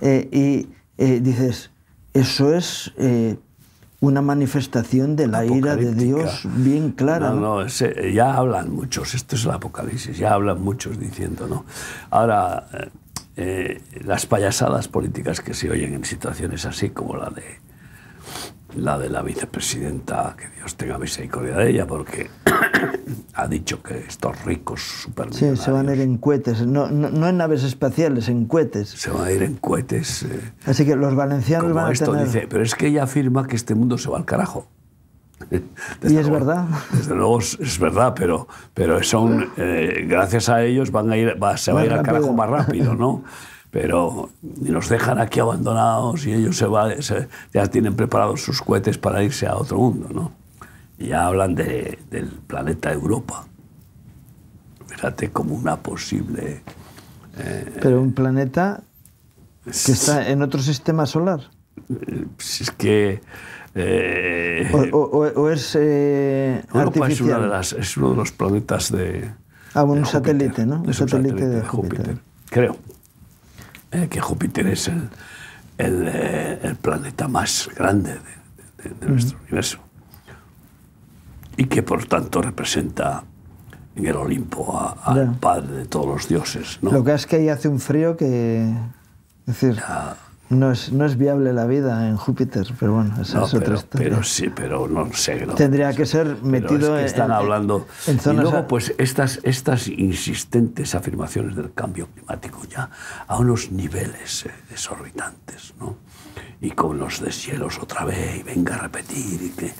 y 0.00 0.68
dices, 0.98 1.70
eso 2.12 2.54
es 2.54 2.92
una 4.00 4.20
manifestación 4.20 5.16
de 5.16 5.26
la 5.26 5.44
ira 5.46 5.76
de 5.76 5.94
Dios 5.94 6.42
bien 6.56 6.92
clara. 6.92 7.30
No, 7.30 7.40
no, 7.40 7.62
ese, 7.62 8.12
ya 8.12 8.34
hablan 8.34 8.70
muchos, 8.70 9.14
esto 9.14 9.36
es 9.36 9.44
el 9.44 9.52
Apocalipsis, 9.52 10.18
ya 10.18 10.34
hablan 10.34 10.62
muchos 10.62 10.98
diciendo, 10.98 11.46
¿no? 11.48 11.64
Ahora, 12.10 12.66
eh, 13.36 13.80
las 14.04 14.26
payasadas 14.26 14.88
políticas 14.88 15.40
que 15.40 15.54
se 15.54 15.70
oyen 15.70 15.94
en 15.94 16.04
situaciones 16.04 16.66
así 16.66 16.90
como 16.90 17.16
la 17.16 17.30
de 17.30 17.42
la 18.76 18.98
de 18.98 19.08
la 19.08 19.22
vicepresidenta, 19.22 20.34
que 20.36 20.48
Dios 20.56 20.76
tenga 20.76 20.98
misericordia 20.98 21.56
de 21.56 21.70
ella, 21.70 21.86
porque 21.86 22.28
ha 23.34 23.48
dicho 23.48 23.82
que 23.82 23.98
estos 23.98 24.44
ricos 24.44 24.82
super 24.82 25.32
Sí, 25.32 25.56
se 25.56 25.70
van 25.70 25.88
a 25.88 25.94
ir 25.94 26.00
en 26.00 26.18
cohetes, 26.18 26.66
no, 26.66 26.88
no, 26.88 27.10
no, 27.10 27.28
en 27.28 27.36
naves 27.36 27.62
espaciales, 27.62 28.28
en 28.28 28.46
cohetes. 28.46 28.90
Se 28.90 29.10
van 29.10 29.26
a 29.26 29.32
ir 29.32 29.42
en 29.42 29.56
cohetes. 29.56 30.22
Eh, 30.24 30.52
Así 30.66 30.84
que 30.84 30.96
los 30.96 31.14
valencianos 31.14 31.64
como 31.64 31.74
van 31.74 31.90
a 31.90 31.92
esto 31.92 32.12
tener... 32.12 32.26
dice, 32.26 32.46
pero 32.48 32.62
es 32.62 32.74
que 32.74 32.88
ella 32.88 33.04
afirma 33.04 33.46
que 33.46 33.56
este 33.56 33.74
mundo 33.74 33.98
se 33.98 34.08
va 34.10 34.18
al 34.18 34.24
carajo. 34.24 34.68
Desde 36.00 36.14
y 36.14 36.18
es 36.18 36.28
luego, 36.28 36.46
verdad. 36.46 36.66
Desde 36.92 37.14
luego 37.14 37.38
es 37.38 37.78
verdad, 37.78 38.14
pero, 38.16 38.48
pero 38.72 39.02
son, 39.02 39.50
eh, 39.56 40.04
gracias 40.08 40.48
a 40.48 40.62
ellos 40.62 40.90
van 40.90 41.10
a 41.10 41.16
ir, 41.16 41.42
va, 41.42 41.56
se 41.56 41.72
va 41.72 41.80
a 41.80 41.86
ir 41.86 41.92
al 41.92 42.02
carajo 42.02 42.32
más 42.32 42.48
rápido, 42.48 42.94
¿no? 42.94 43.24
pero 43.74 44.30
nos 44.42 44.88
dejan 44.88 45.18
aquí 45.18 45.40
abandonados 45.40 46.24
y 46.26 46.32
ellos 46.32 46.56
se 46.56 46.66
va, 46.66 47.02
se, 47.02 47.26
ya 47.52 47.66
tienen 47.66 47.96
preparados 47.96 48.40
sus 48.40 48.62
cohetes 48.62 48.98
para 48.98 49.24
irse 49.24 49.48
a 49.48 49.56
otro 49.56 49.78
mundo, 49.78 50.08
¿no? 50.14 50.43
Ya 51.06 51.26
hablan 51.26 51.54
de, 51.54 51.98
del 52.10 52.28
planeta 52.46 52.92
Europa. 52.92 53.46
Fíjate 54.86 55.30
como 55.30 55.54
una 55.54 55.76
posible... 55.76 56.62
Eh, 57.36 57.78
pero 57.82 58.00
un 58.00 58.12
planeta 58.12 58.82
que 59.64 59.92
está 59.92 60.28
en 60.28 60.42
otro 60.42 60.62
sistema 60.62 61.06
solar. 61.06 61.40
Pues 62.36 62.60
es 62.60 62.70
que... 62.70 63.20
Eh, 63.74 64.70
o, 64.72 64.98
o, 64.98 65.42
o, 65.42 65.50
es 65.50 65.74
eh, 65.74 66.62
Europa 66.72 67.06
artificial. 67.06 67.10
Es, 67.10 67.20
una 67.20 67.38
de 67.38 67.48
las, 67.48 67.72
es 67.72 67.96
uno 67.96 68.10
de 68.10 68.16
los 68.16 68.32
planetas 68.32 68.92
de... 68.92 69.32
Ah, 69.74 69.82
un 69.82 70.00
de 70.00 70.06
satélite, 70.06 70.64
¿no? 70.64 70.76
Un 70.76 70.86
un 70.86 70.94
satélite, 70.94 71.30
satélite 71.30 71.48
de 71.48 71.56
de 71.56 71.66
Júpiter. 71.66 72.06
Júpiter. 72.06 72.18
Creo 72.50 72.76
eh, 73.94 74.08
que 74.08 74.20
Júpiter 74.20 74.66
es 74.68 74.88
el, 74.88 75.08
el, 75.78 76.08
eh, 76.08 76.58
el, 76.62 76.76
planeta 76.76 77.28
más 77.28 77.68
grande 77.76 78.16
de, 79.00 79.08
nuestro 79.08 79.38
universo 79.40 79.83
y 81.56 81.64
que 81.66 81.82
por 81.82 82.04
tanto 82.06 82.42
representa 82.42 83.24
en 83.96 84.06
el 84.06 84.16
Olimpo 84.16 84.96
al 85.02 85.34
padre 85.36 85.72
de 85.76 85.86
todos 85.86 86.06
los 86.06 86.28
dioses. 86.28 86.78
¿no? 86.82 86.90
Lo 86.90 87.04
que 87.04 87.14
es 87.14 87.26
que 87.26 87.36
ahí 87.36 87.48
hace 87.48 87.68
un 87.68 87.80
frío 87.80 88.16
que... 88.16 88.68
Es 89.46 89.60
decir, 89.60 89.76
Ya, 89.76 90.16
no 90.50 90.72
es, 90.72 90.92
no 90.92 91.06
es 91.06 91.16
viable 91.16 91.52
la 91.52 91.66
vida 91.66 92.08
en 92.08 92.16
Júpiter, 92.16 92.66
pero 92.78 92.94
bueno, 92.94 93.14
esa 93.20 93.38
no, 93.38 93.46
es 93.46 93.54
otra 93.54 93.64
pero, 93.64 93.76
historia. 93.76 94.08
pero 94.08 94.22
sí, 94.22 94.50
pero 94.54 94.88
no 94.88 95.12
sé. 95.12 95.46
no. 95.46 95.54
Tendría 95.54 95.92
que 95.94 96.06
ser 96.06 96.42
metido 96.42 96.96
es 96.96 97.02
que 97.02 97.06
están 97.06 97.30
en, 97.30 97.36
hablando 97.36 97.86
en 98.06 98.20
zonas... 98.20 98.44
y 98.44 98.50
luego 98.50 98.66
pues 98.66 98.94
estas 98.98 99.40
estas 99.42 99.88
insistentes 99.88 100.94
afirmaciones 100.94 101.56
del 101.56 101.72
cambio 101.72 102.08
climático 102.14 102.62
ya 102.68 102.90
a 103.26 103.38
unos 103.38 103.70
niveles 103.70 104.46
eh, 104.46 104.50
desorbitantes 104.70 105.74
no 105.80 105.96
y 106.60 106.70
con 106.72 106.98
los 106.98 107.20
deshielos 107.20 107.78
otra 107.78 108.04
vez 108.04 108.40
y 108.40 108.42
venga 108.42 108.74
a 108.74 108.78
repetir 108.78 109.42
y 109.42 109.48
que 109.50 109.72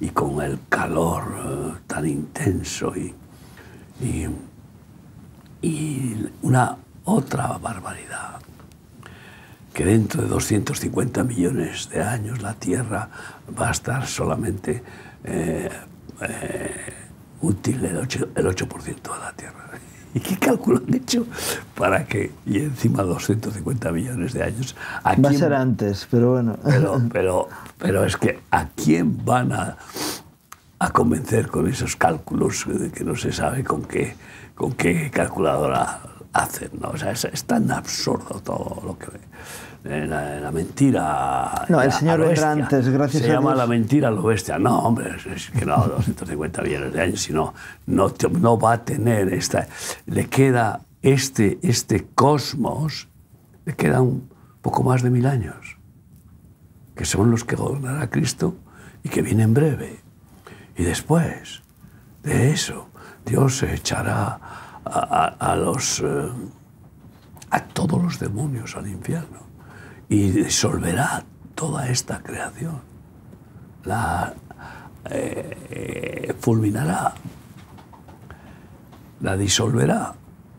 y 0.00 0.10
con 0.10 0.40
el 0.42 0.58
calor 0.68 1.24
eh, 1.36 1.72
tan 1.86 2.06
intenso 2.06 2.94
y, 2.96 3.12
y 4.00 4.28
y 5.62 6.28
una 6.42 6.76
otra 7.04 7.58
barbaridad 7.58 8.40
que 9.72 9.84
dentro 9.84 10.22
de 10.22 10.28
250 10.28 11.24
millones 11.24 11.88
de 11.90 12.02
años 12.02 12.42
la 12.42 12.54
Tierra 12.54 13.08
va 13.58 13.68
a 13.68 13.70
estar 13.70 14.06
solamente 14.06 14.82
eh, 15.24 15.68
eh, 16.20 16.70
útil 17.40 17.84
el 17.84 17.96
8%, 17.96 18.28
el 18.34 18.46
8 18.46 18.66
de 18.66 18.94
la 19.18 19.32
Tierra. 19.32 19.70
¿Y 20.14 20.20
qué 20.20 20.36
cálculo 20.36 20.82
han 20.86 20.94
hecho 20.94 21.26
para 21.74 22.04
que, 22.04 22.32
y 22.44 22.58
encima 22.58 23.02
250 23.02 23.92
millones 23.92 24.34
de 24.34 24.42
años, 24.42 24.76
¿a 25.02 25.16
Va 25.16 25.30
a 25.30 25.32
ser 25.32 25.54
antes, 25.54 26.06
pero 26.10 26.32
bueno. 26.32 26.58
pero, 26.62 27.02
pero, 27.12 27.48
pero 27.78 28.04
es 28.04 28.16
que 28.18 28.40
¿a 28.50 28.68
quién 28.68 29.24
van 29.24 29.52
a, 29.52 29.78
a 30.78 30.90
convencer 30.90 31.48
con 31.48 31.66
esos 31.66 31.96
cálculos 31.96 32.66
que 32.92 33.04
no 33.04 33.16
se 33.16 33.32
sabe 33.32 33.64
con 33.64 33.84
qué, 33.84 34.14
con 34.54 34.72
qué 34.72 35.10
calculadora 35.10 36.11
hacen? 36.32 36.70
¿no? 36.80 36.88
O 36.90 36.96
sea, 36.96 37.12
es, 37.12 37.24
es 37.24 37.44
tan 37.44 37.70
absurdo 37.70 38.40
todo 38.40 38.82
lo 38.84 38.98
que... 38.98 39.06
eh, 39.84 40.06
La, 40.06 40.40
la 40.40 40.50
mentira... 40.52 41.66
No, 41.68 41.80
el 41.82 41.88
a- 41.88 41.92
señor 41.92 42.14
a 42.14 42.18
lo 42.18 42.26
vendrá 42.28 42.54
bestia. 42.54 42.64
antes, 42.78 42.88
gracias 42.92 43.22
Se 43.24 43.30
a 43.30 43.34
llama 43.34 43.50
Dios. 43.50 43.58
la 43.58 43.66
mentira 43.66 44.08
a 44.08 44.10
lo 44.10 44.22
bestia. 44.22 44.58
No, 44.58 44.78
hombre, 44.80 45.14
es, 45.16 45.26
es 45.26 45.50
que 45.50 45.64
no, 45.66 45.76
250 45.76 46.62
millones 46.62 46.92
de 46.92 47.00
años, 47.00 47.20
sino 47.20 47.54
no, 47.86 48.10
te- 48.10 48.28
no 48.30 48.58
va 48.58 48.72
a 48.74 48.84
tener 48.84 49.32
esta... 49.32 49.66
Le 50.06 50.28
queda 50.28 50.80
este, 51.02 51.58
este 51.62 52.06
cosmos, 52.14 53.08
le 53.64 53.74
queda 53.74 54.00
un 54.00 54.28
poco 54.60 54.82
más 54.82 55.02
de 55.02 55.10
mil 55.10 55.26
años 55.26 55.76
que 56.94 57.04
son 57.06 57.30
los 57.30 57.44
que 57.44 57.56
gobernará 57.56 58.08
Cristo 58.10 58.54
y 59.02 59.08
que 59.08 59.22
viene 59.22 59.42
en 59.44 59.54
breve. 59.54 60.00
Y 60.76 60.84
después 60.84 61.62
de 62.22 62.50
eso, 62.52 62.88
Dios 63.24 63.56
se 63.58 63.74
echará 63.74 64.38
a, 64.84 64.98
a- 65.38 65.52
a 65.52 65.56
los, 65.56 66.00
eh, 66.00 66.28
a 67.50 67.60
todos 67.64 68.02
los 68.02 68.18
demonios 68.18 68.76
al 68.76 68.88
infierno 68.88 69.38
y 70.08 70.30
disolverá 70.30 71.24
toda 71.54 71.88
esta 71.88 72.22
creación. 72.22 72.80
La 73.84 74.32
eh, 75.10 76.34
fulminará, 76.40 77.12
la 79.20 79.36
disolverá. 79.36 80.14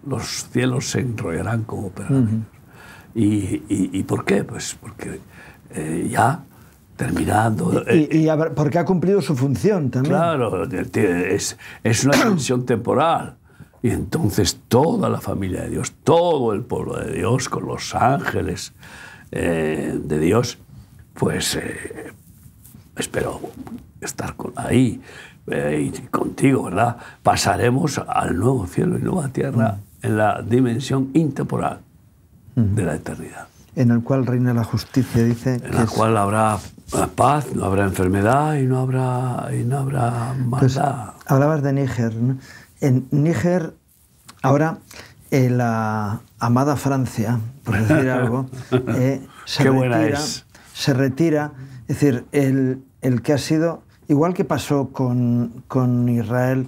Los 0.06 0.50
cielos 0.52 0.90
se 0.90 1.00
enrollarán 1.00 1.64
como 1.64 1.90
pergaminos. 1.90 2.48
¿Y, 3.16 3.26
y, 3.26 3.90
y 3.94 4.04
por 4.04 4.26
qué? 4.26 4.44
Pues 4.44 4.76
porque 4.80 5.22
eh, 5.70 6.10
ya 6.12 6.44
terminando... 6.98 7.84
Y, 7.90 8.26
y 8.26 8.28
porque 8.56 8.80
ha 8.80 8.86
cumplido 8.86 9.22
su 9.22 9.36
función 9.36 9.90
también. 9.90 10.14
Claro, 10.16 10.64
es, 10.66 11.58
es 11.84 12.04
una 12.06 12.18
dimensión 12.18 12.66
temporal. 12.66 13.38
Y 13.84 13.89
entonces 13.91 14.60
toda 14.69 15.10
la 15.10 15.19
familia 15.22 15.62
de 15.63 15.69
Dios, 15.69 15.91
todo 16.04 16.54
el 16.54 16.62
pueblo 16.62 16.98
de 16.98 17.12
Dios, 17.17 17.50
con 17.50 17.65
los 17.67 17.93
ángeles 17.93 18.74
eh, 19.32 20.00
de 20.02 20.19
Dios, 20.19 20.58
pues 21.13 21.56
eh, 21.56 22.13
espero 22.96 23.41
estar 24.00 24.36
con, 24.36 24.54
ahí 24.56 25.02
eh, 25.48 25.91
y 25.93 26.00
contigo, 26.08 26.63
¿verdad? 26.63 26.96
Pasaremos 27.24 28.02
al 28.08 28.38
nuevo 28.39 28.65
cielo 28.67 28.98
y 28.98 29.02
nueva 29.02 29.28
tierra 29.28 29.78
en 30.02 30.17
la 30.17 30.41
dimensión 30.41 31.10
intemporal 31.13 31.80
de 32.56 32.84
la 32.86 32.96
eternidad 32.96 33.48
En 33.76 33.91
el 33.91 34.02
cual 34.04 34.26
reina 34.26 34.54
la 34.54 34.63
justicia, 34.63 35.24
dice. 35.24 35.56
en 35.56 35.76
la 35.76 35.84
es- 35.84 35.89
cual 35.89 36.15
habrá 36.15 36.58
paz, 37.15 37.54
no 37.56 37.65
habrá 37.65 37.84
enfermedad 37.86 38.56
y 38.56 38.65
no 38.65 38.80
habrá, 38.80 39.50
y 39.60 39.63
no 39.65 39.80
habrá 39.80 40.36
Pues, 40.50 40.78
maldad. 40.78 41.13
hablabas 41.26 41.63
de 41.63 41.74
Níger. 41.74 42.15
¿no? 42.15 42.38
En 42.84 43.08
Níger, 43.12 43.76
ahora, 44.41 44.80
eh, 45.32 45.50
la 45.50 46.19
amada 46.38 46.76
Francia, 46.76 47.39
por 47.63 47.78
decir 47.78 48.10
algo, 48.10 48.50
eh, 48.89 49.26
se, 49.46 49.63
Qué 49.63 49.69
buena 49.69 50.00
retira, 50.00 50.19
es. 50.19 50.46
se 50.74 50.93
retira. 50.93 51.54
Es 51.88 52.02
decir, 52.02 52.26
el, 52.34 52.84
el 53.02 53.22
que 53.22 53.32
ha 53.32 53.38
sido, 53.38 53.84
igual 54.10 54.34
que 54.34 54.43
pasó 54.43 54.89
con, 54.89 55.63
con 55.69 56.10
Israel, 56.10 56.67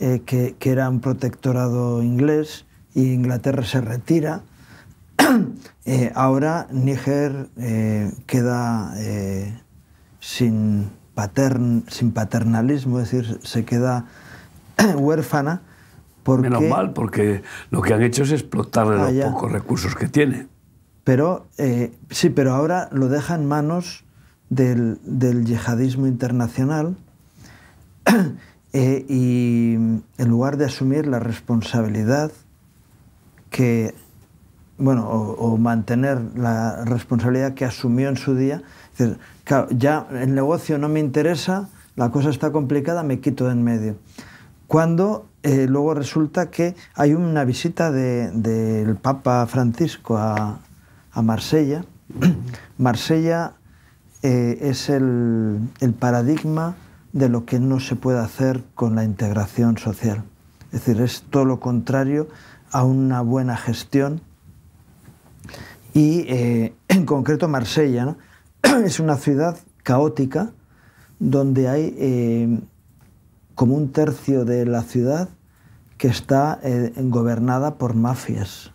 eh, 0.00 0.22
que, 0.26 0.56
que 0.58 0.72
era 0.72 0.90
un 0.90 0.98
protectorado 0.98 2.02
inglés, 2.02 2.64
y 2.92 3.12
Inglaterra 3.12 3.62
se 3.62 3.80
retira, 3.80 4.42
ahora 6.16 6.66
Níger 6.72 7.48
queda 8.26 8.92
sin, 10.18 10.90
patern, 11.14 11.84
sin 11.86 12.10
paternalismo, 12.10 12.98
es 12.98 13.12
decir, 13.12 13.38
se 13.44 13.64
queda 13.64 14.06
huérfana 14.96 15.62
porque... 16.22 16.48
Menos 16.48 16.62
mal, 16.62 16.92
porque 16.92 17.42
lo 17.70 17.82
que 17.82 17.92
han 17.94 18.02
hecho 18.02 18.22
es 18.22 18.32
explotarle 18.32 18.94
Ah, 18.94 19.04
los 19.04 19.14
ya. 19.14 19.30
pocos 19.30 19.52
recursos 19.52 19.94
que 19.94 20.08
tiene. 20.08 20.48
Pero, 21.04 21.46
eh, 21.58 21.92
sí, 22.10 22.30
pero 22.30 22.54
ahora 22.54 22.88
lo 22.92 23.08
deja 23.08 23.34
en 23.34 23.46
manos 23.46 24.04
del, 24.48 24.98
del 25.04 25.44
yihadismo 25.44 26.06
internacional 26.06 26.96
eh, 28.72 29.04
y 29.08 29.74
en 29.74 30.28
lugar 30.28 30.56
de 30.56 30.64
asumir 30.64 31.06
la 31.06 31.18
responsabilidad 31.18 32.32
que 33.50 33.94
bueno, 34.76 35.08
o, 35.08 35.56
mantener 35.56 36.20
la 36.36 36.84
responsabilidad 36.84 37.54
que 37.54 37.64
asumió 37.64 38.08
en 38.08 38.16
su 38.16 38.34
día. 38.34 38.62
claro, 39.44 39.68
ya 39.70 40.06
el 40.10 40.34
negocio 40.34 40.78
no 40.78 40.88
me 40.88 41.00
interesa, 41.00 41.68
la 41.96 42.10
cosa 42.10 42.30
está 42.30 42.50
complicada, 42.50 43.02
me 43.04 43.20
quito 43.20 43.46
de 43.46 43.52
en 43.52 43.62
medio. 43.62 43.96
Cuando 44.66 45.26
eh, 45.44 45.66
luego 45.68 45.92
resulta 45.92 46.50
que 46.50 46.74
hay 46.94 47.12
una 47.12 47.44
visita 47.44 47.92
del 47.92 48.96
Papa 48.96 49.46
Francisco 49.46 50.16
a, 50.16 50.58
Marsella. 51.22 51.84
Marsella 52.78 53.52
eh, 54.22 54.56
es 54.62 54.88
el, 54.88 55.68
paradigma 55.98 56.76
de 57.12 57.28
lo 57.28 57.44
que 57.44 57.60
no 57.60 57.78
se 57.78 57.94
puede 57.94 58.20
hacer 58.20 58.64
con 58.74 58.94
la 58.94 59.04
integración 59.04 59.76
social. 59.76 60.24
Es 60.72 60.86
decir, 60.86 61.02
es 61.02 61.24
todo 61.28 61.44
lo 61.44 61.60
contrario 61.60 62.26
a 62.72 62.82
una 62.84 63.20
buena 63.20 63.58
gestión 63.58 64.22
y 65.92 66.20
eh, 66.20 66.74
en 66.88 67.04
concreto 67.04 67.48
Marsella 67.48 68.16
es 68.62 68.98
una 68.98 69.18
ciudad 69.18 69.58
caótica 69.82 70.52
donde 71.18 71.68
hay 71.68 72.64
como 73.54 73.74
un 73.74 73.92
tercio 73.92 74.44
de 74.44 74.66
la 74.66 74.82
ciudad 74.82 75.28
que 75.98 76.08
está 76.08 76.58
eh, 76.62 76.92
gobernada 76.96 77.76
por 77.76 77.94
mafias. 77.94 78.72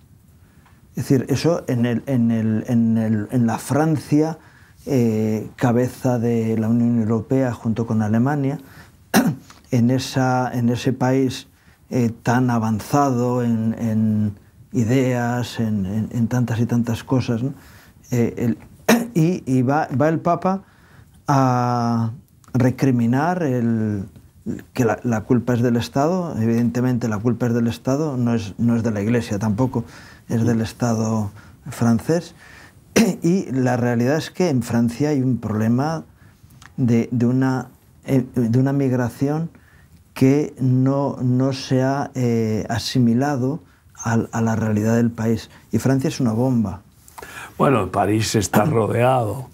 Es 0.96 1.08
decir, 1.08 1.26
eso 1.30 1.64
en, 1.68 1.86
el, 1.86 2.04
en, 2.08 2.32
el, 2.32 2.64
en, 2.68 2.98
el, 2.98 3.28
en 3.32 3.48
la 3.48 3.58
Francia, 3.58 4.38
cabeza 5.56 6.18
de 6.18 6.58
la 6.58 6.68
Unión 6.68 7.00
Europea 7.00 7.54
junto 7.54 7.86
con 7.86 8.02
Alemania, 8.02 8.58
en, 9.72 9.92
esa, 9.92 10.52
en 10.52 10.70
ese 10.70 10.94
país 10.94 11.48
tan 12.24 12.50
avanzado 12.50 13.44
en 13.44 14.34
ideas, 14.72 15.60
en, 15.60 16.28
tantas 16.28 16.60
y 16.60 16.66
tantas 16.66 17.04
cosas. 17.04 17.42
Eh, 18.12 18.56
y, 19.14 19.62
va, 19.62 19.88
el 19.88 20.20
Papa 20.20 20.64
a 21.28 22.12
recriminar 22.54 23.44
el, 23.44 24.06
que 24.74 24.86
la, 24.86 25.22
culpa 25.22 25.54
es 25.54 25.62
del 25.62 25.76
Estado, 25.76 26.36
evidentemente 26.40 27.08
la 27.08 27.18
culpa 27.18 27.48
es 27.48 27.54
del 27.54 27.68
Estado, 27.68 28.18
no 28.18 28.34
es, 28.34 28.54
no 28.58 28.76
es 28.76 28.84
de 28.84 28.92
la 28.92 29.02
Iglesia 29.02 29.38
tampoco, 29.40 29.86
es 30.28 30.46
del 30.46 30.62
Estado 30.62 31.32
francés. 31.70 32.36
Y 33.22 33.52
la 33.52 33.78
realidad 33.78 34.18
es 34.18 34.32
que 34.32 34.50
en 34.50 34.64
Francia 34.64 35.10
hay 35.10 35.22
un 35.22 35.38
problema 35.38 36.04
de, 36.78 37.10
una, 37.22 37.68
eh, 38.06 38.26
de 38.34 38.60
una 38.60 38.74
migración 38.74 39.50
que 40.14 40.54
no, 40.60 41.18
no 41.22 41.54
se 41.54 41.84
ha 41.84 42.12
eh, 42.16 42.66
asimilado 42.70 43.62
a, 44.04 44.42
la 44.42 44.56
realidad 44.56 44.96
del 44.96 45.12
país. 45.12 45.50
Y 45.72 45.80
Francia 45.80 46.08
es 46.08 46.20
una 46.20 46.32
bomba. 46.32 46.82
Bueno, 47.58 47.92
París 47.92 48.36
está 48.36 48.66
rodeado 48.66 49.50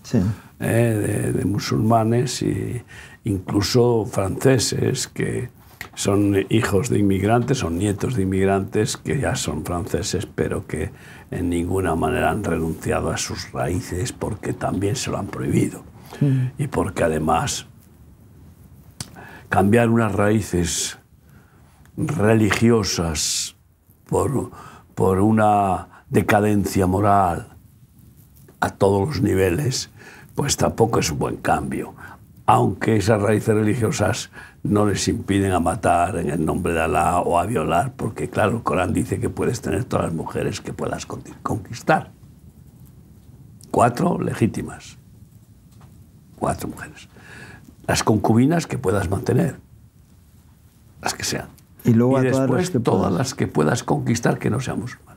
eh, 0.59 1.33
de, 1.35 1.45
musulmanes 1.45 2.41
e 2.41 2.83
incluso 3.25 4.05
franceses 4.05 5.07
que 5.07 5.49
son 5.95 6.45
hijos 6.49 6.89
de 6.89 6.99
inmigrantes, 6.99 7.59
son 7.59 7.77
nietos 7.77 8.15
de 8.15 8.23
inmigrantes 8.23 8.97
que 8.97 9.19
ya 9.19 9.35
son 9.35 9.65
franceses, 9.65 10.25
pero 10.25 10.65
que 10.67 10.91
en 11.31 11.49
ninguna 11.49 11.95
manera 11.95 12.31
han 12.31 12.43
renunciado 12.43 13.09
a 13.09 13.17
sus 13.17 13.51
raíces 13.51 14.11
porque 14.11 14.53
también 14.53 14.95
se 14.95 15.09
lo 15.11 15.17
han 15.17 15.27
prohibido. 15.27 15.83
Y 16.57 16.67
porque 16.67 17.03
además 17.03 17.65
cambiar 19.49 19.89
unas 19.89 20.13
raíces 20.13 20.97
religiosas 21.97 23.55
por, 24.07 24.51
por 24.93 25.19
una 25.19 26.03
decadencia 26.09 26.87
moral 26.87 27.57
a 28.59 28.69
todos 28.69 29.07
los 29.07 29.21
niveles, 29.21 29.89
pues 30.35 30.57
tampoco 30.57 30.99
es 30.99 31.11
un 31.11 31.19
buen 31.19 31.37
cambio. 31.37 31.95
Aunque 32.47 32.97
esas 32.97 33.21
raíces 33.21 33.55
religiosas 33.55 34.29
no 34.61 34.85
les 34.85 35.07
impiden 35.07 35.51
a 35.51 35.59
matar 35.59 36.17
en 36.17 36.29
el 36.29 36.45
nombre 36.45 36.73
de 36.73 36.81
Alá 36.81 37.19
o 37.19 37.39
a 37.39 37.45
violar, 37.45 37.93
porque 37.93 38.29
claro, 38.29 38.57
el 38.57 38.63
Corán 38.63 38.93
dice 38.93 39.19
que 39.19 39.29
puedes 39.29 39.61
tener 39.61 39.85
todas 39.85 40.05
las 40.05 40.13
mujeres 40.13 40.61
que 40.61 40.71
puedas 40.71 41.05
conquistar. 41.05 42.11
Cuatro 43.71 44.19
legítimas. 44.19 44.97
Cuatro 46.37 46.69
mujeres. 46.69 47.09
Las 47.87 48.03
concubinas 48.03 48.67
que 48.67 48.77
puedas 48.77 49.09
mantener. 49.09 49.57
Las 51.01 51.13
que 51.13 51.23
sean. 51.23 51.47
Y, 51.83 51.93
luego 51.93 52.21
después 52.21 52.71
todas 52.83 53.11
las, 53.11 53.33
que 53.33 53.47
puedas 53.47 53.83
conquistar 53.83 54.39
que 54.39 54.49
no 54.49 54.59
sean 54.59 54.79
musulmanas. 54.79 55.15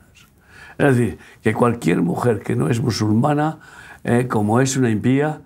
Es 0.77 0.97
decir, 0.97 1.19
que 1.43 1.55
cualquier 1.55 2.03
mujer 2.03 2.41
que 2.41 2.57
no 2.57 2.69
es 2.69 2.81
musulmana, 2.81 3.59
eh, 4.05 4.29
como 4.29 4.61
es 4.61 4.77
una 4.77 4.91
impía, 4.91 5.43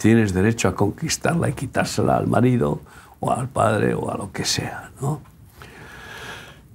tienes 0.00 0.32
derecho 0.32 0.68
a 0.68 0.74
conquistarla 0.74 1.50
y 1.50 1.52
quitársela 1.52 2.16
al 2.16 2.26
marido 2.26 2.80
o 3.20 3.30
al 3.30 3.48
padre 3.48 3.94
o 3.94 4.10
a 4.10 4.16
lo 4.16 4.32
que 4.32 4.46
sea. 4.46 4.90
¿no? 5.00 5.20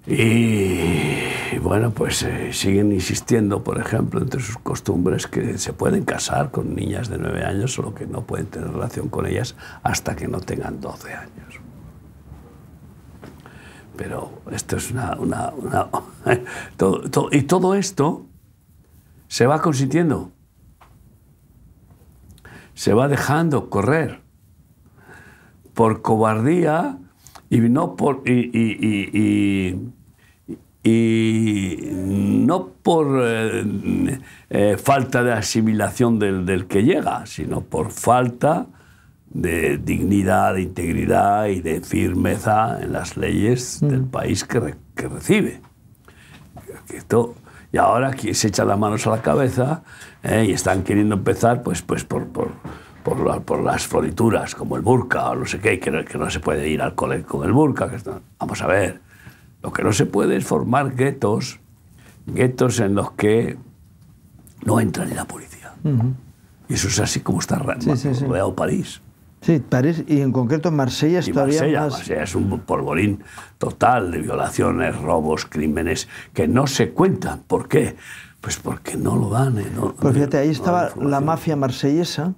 Y, 0.06 1.58
bueno, 1.58 1.90
pues 1.90 2.22
eh, 2.22 2.54
siguen 2.54 2.92
insistiendo, 2.92 3.64
por 3.64 3.80
ejemplo, 3.80 4.22
entre 4.22 4.40
sus 4.40 4.60
costumbres 4.60 5.26
que 5.26 5.58
se 5.58 5.74
pueden 5.74 6.06
casar 6.06 6.52
con 6.52 6.76
niñas 6.76 7.10
de 7.10 7.18
9 7.18 7.44
años, 7.44 7.74
solo 7.74 7.96
que 7.96 8.06
no 8.06 8.22
pueden 8.22 8.46
tener 8.46 8.72
relación 8.72 9.10
con 9.10 9.26
ellas 9.26 9.56
hasta 9.82 10.16
que 10.16 10.28
no 10.28 10.40
tengan 10.40 10.80
12 10.80 11.12
años. 11.12 11.60
Pero 13.98 14.44
esto 14.52 14.78
es 14.78 14.92
una... 14.92 15.18
y 17.32 17.42
todo 17.42 17.74
esto 17.74 18.28
se 19.28 19.48
va 19.48 19.60
consintiendo. 19.60 20.35
Se 22.76 22.94
va 22.94 23.08
dejando 23.08 23.70
correr 23.70 24.22
por 25.74 26.02
cobardía 26.02 27.00
y 27.50 27.60
no 27.60 27.96
por... 27.96 28.22
y, 28.26 29.76
no 30.88 32.68
por 32.84 33.20
eh, 33.24 34.20
eh, 34.52 34.78
falta 34.78 35.24
de 35.24 35.34
asimilación 35.34 36.20
del, 36.20 36.46
del, 36.46 36.68
que 36.68 36.84
llega, 36.84 37.26
sino 37.26 37.62
por 37.62 37.90
falta 37.90 38.68
de 39.36 39.80
dignidad, 39.80 40.54
de 40.54 40.62
integridad 40.62 41.48
y 41.48 41.62
de 41.62 41.82
firmeza 41.82 42.82
en 42.82 42.94
las 42.94 43.18
leyes 43.18 43.82
mm. 43.82 43.88
del 43.88 44.04
país 44.04 44.44
que, 44.44 44.76
que 44.96 45.08
recibe. 45.08 45.62
Y 47.76 47.78
ahora 47.78 48.08
aquí 48.08 48.34
se 48.34 48.48
echan 48.48 48.70
las 48.70 48.80
manos 48.80 49.06
a 49.06 49.10
la 49.10 49.22
cabeza 49.22 49.84
eh, 50.24 50.46
y 50.48 50.54
están 50.54 50.84
queriendo 50.84 51.16
empezar 51.16 51.62
pues, 51.62 51.82
pues 51.82 52.06
por, 52.06 52.26
por, 52.28 52.52
por, 53.04 53.42
por, 53.44 53.62
las 53.62 53.86
florituras, 53.86 54.56
como 54.56 54.78
el 54.78 54.82
burka 54.82 55.32
o 55.32 55.36
no 55.36 55.46
sé 55.46 55.60
qué, 55.60 55.78
que 55.78 55.92
no, 55.92 56.06
que 56.06 56.18
no 56.18 56.30
se 56.30 56.40
puede 56.40 56.70
ir 56.70 56.82
al 56.82 56.96
cole 56.96 57.24
con 57.24 57.46
el 57.46 57.52
burka. 57.52 57.90
Que 57.90 57.98
vamos 58.40 58.62
a 58.62 58.68
ver, 58.68 59.02
lo 59.62 59.74
que 59.74 59.84
no 59.84 59.92
se 59.92 60.06
puede 60.06 60.38
es 60.38 60.46
formar 60.46 60.96
guetos, 60.96 61.60
guetos 62.26 62.80
en 62.80 62.96
los 62.96 63.12
que 63.12 63.58
no 64.64 64.80
entra 64.80 65.04
ni 65.04 65.14
la 65.14 65.26
policía. 65.26 65.74
Y 66.70 66.76
eso 66.76 66.88
es 66.88 66.98
así 67.02 67.20
como 67.20 67.42
está 67.42 67.58
rodeado 67.58 68.56
París. 68.56 69.02
Sí, 69.46 69.60
París 69.60 70.04
y 70.08 70.22
en 70.22 70.32
concreto 70.32 70.72
Marsella 70.72 71.20
es 71.20 71.32
todavía 71.32 71.60
Marsella, 71.60 71.82
más... 71.82 71.94
Marsella 71.94 72.24
es 72.24 72.34
un 72.34 72.60
polvorín 72.62 73.24
total 73.60 74.10
de 74.10 74.18
violaciones, 74.18 75.00
robos, 75.00 75.46
crímenes 75.46 76.08
que 76.34 76.48
no 76.48 76.66
se 76.66 76.90
cuentan. 76.90 77.44
¿Por 77.46 77.68
qué? 77.68 77.96
Pues 78.42 78.58
porque 78.58 78.98
no 78.98 79.16
lo 79.16 79.30
dan. 79.30 79.60
Eh, 79.60 79.68
no, 79.76 79.94
pues 79.94 80.16
fíjate, 80.16 80.40
ahí 80.40 80.50
estaba 80.50 80.90
la 81.00 81.20
mafia 81.22 81.56
marsellesa, 81.56 82.34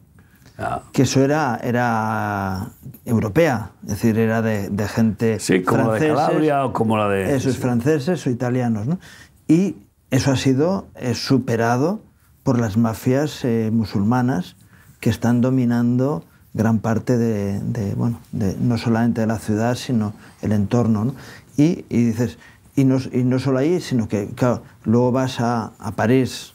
que 0.92 1.04
eso 1.04 1.24
era, 1.24 1.58
era 1.64 2.72
europea, 3.06 3.72
es 3.84 3.90
decir, 3.92 4.20
era 4.20 4.42
de, 4.42 4.70
de 4.70 4.88
gente 4.90 5.40
Sí, 5.40 5.64
como 5.64 5.94
la 5.94 5.94
de 5.94 6.08
Calabria 6.10 6.66
o 6.66 6.74
como 6.74 6.98
la 6.98 7.08
de... 7.08 7.34
Esos 7.38 7.58
franceses 7.58 8.28
o 8.28 8.30
italianos, 8.30 8.86
¿no? 8.86 9.00
Y 9.48 9.78
eso 10.12 10.32
ha 10.32 10.36
sido 10.36 10.88
eh, 10.96 11.14
superado 11.14 12.02
por 12.44 12.60
las 12.60 12.76
mafias 12.76 13.46
eh, 13.46 13.70
musulmanas 13.72 14.58
que 15.00 15.10
están 15.10 15.40
dominando 15.40 16.26
gran 16.54 16.80
parte 16.80 17.18
de, 17.18 17.94
bueno, 17.96 18.20
de, 18.32 18.56
no 18.60 18.78
solamente 18.78 19.22
de 19.22 19.28
la 19.28 19.40
ciudad, 19.40 19.76
sino 19.76 20.14
el 20.42 20.52
entorno. 20.52 21.06
¿no? 21.06 21.16
Y, 21.58 21.86
y, 21.90 22.06
dices, 22.06 22.38
y 22.76 22.84
no, 22.84 22.98
y 23.12 23.24
no 23.24 23.40
solo 23.40 23.60
ahí, 23.60 23.82
sino 23.82 24.08
que 24.08 24.28
claro, 24.28 24.64
luego 24.84 25.12
vas 25.12 25.40
a, 25.40 25.74
a 25.80 25.92
París 25.92 26.54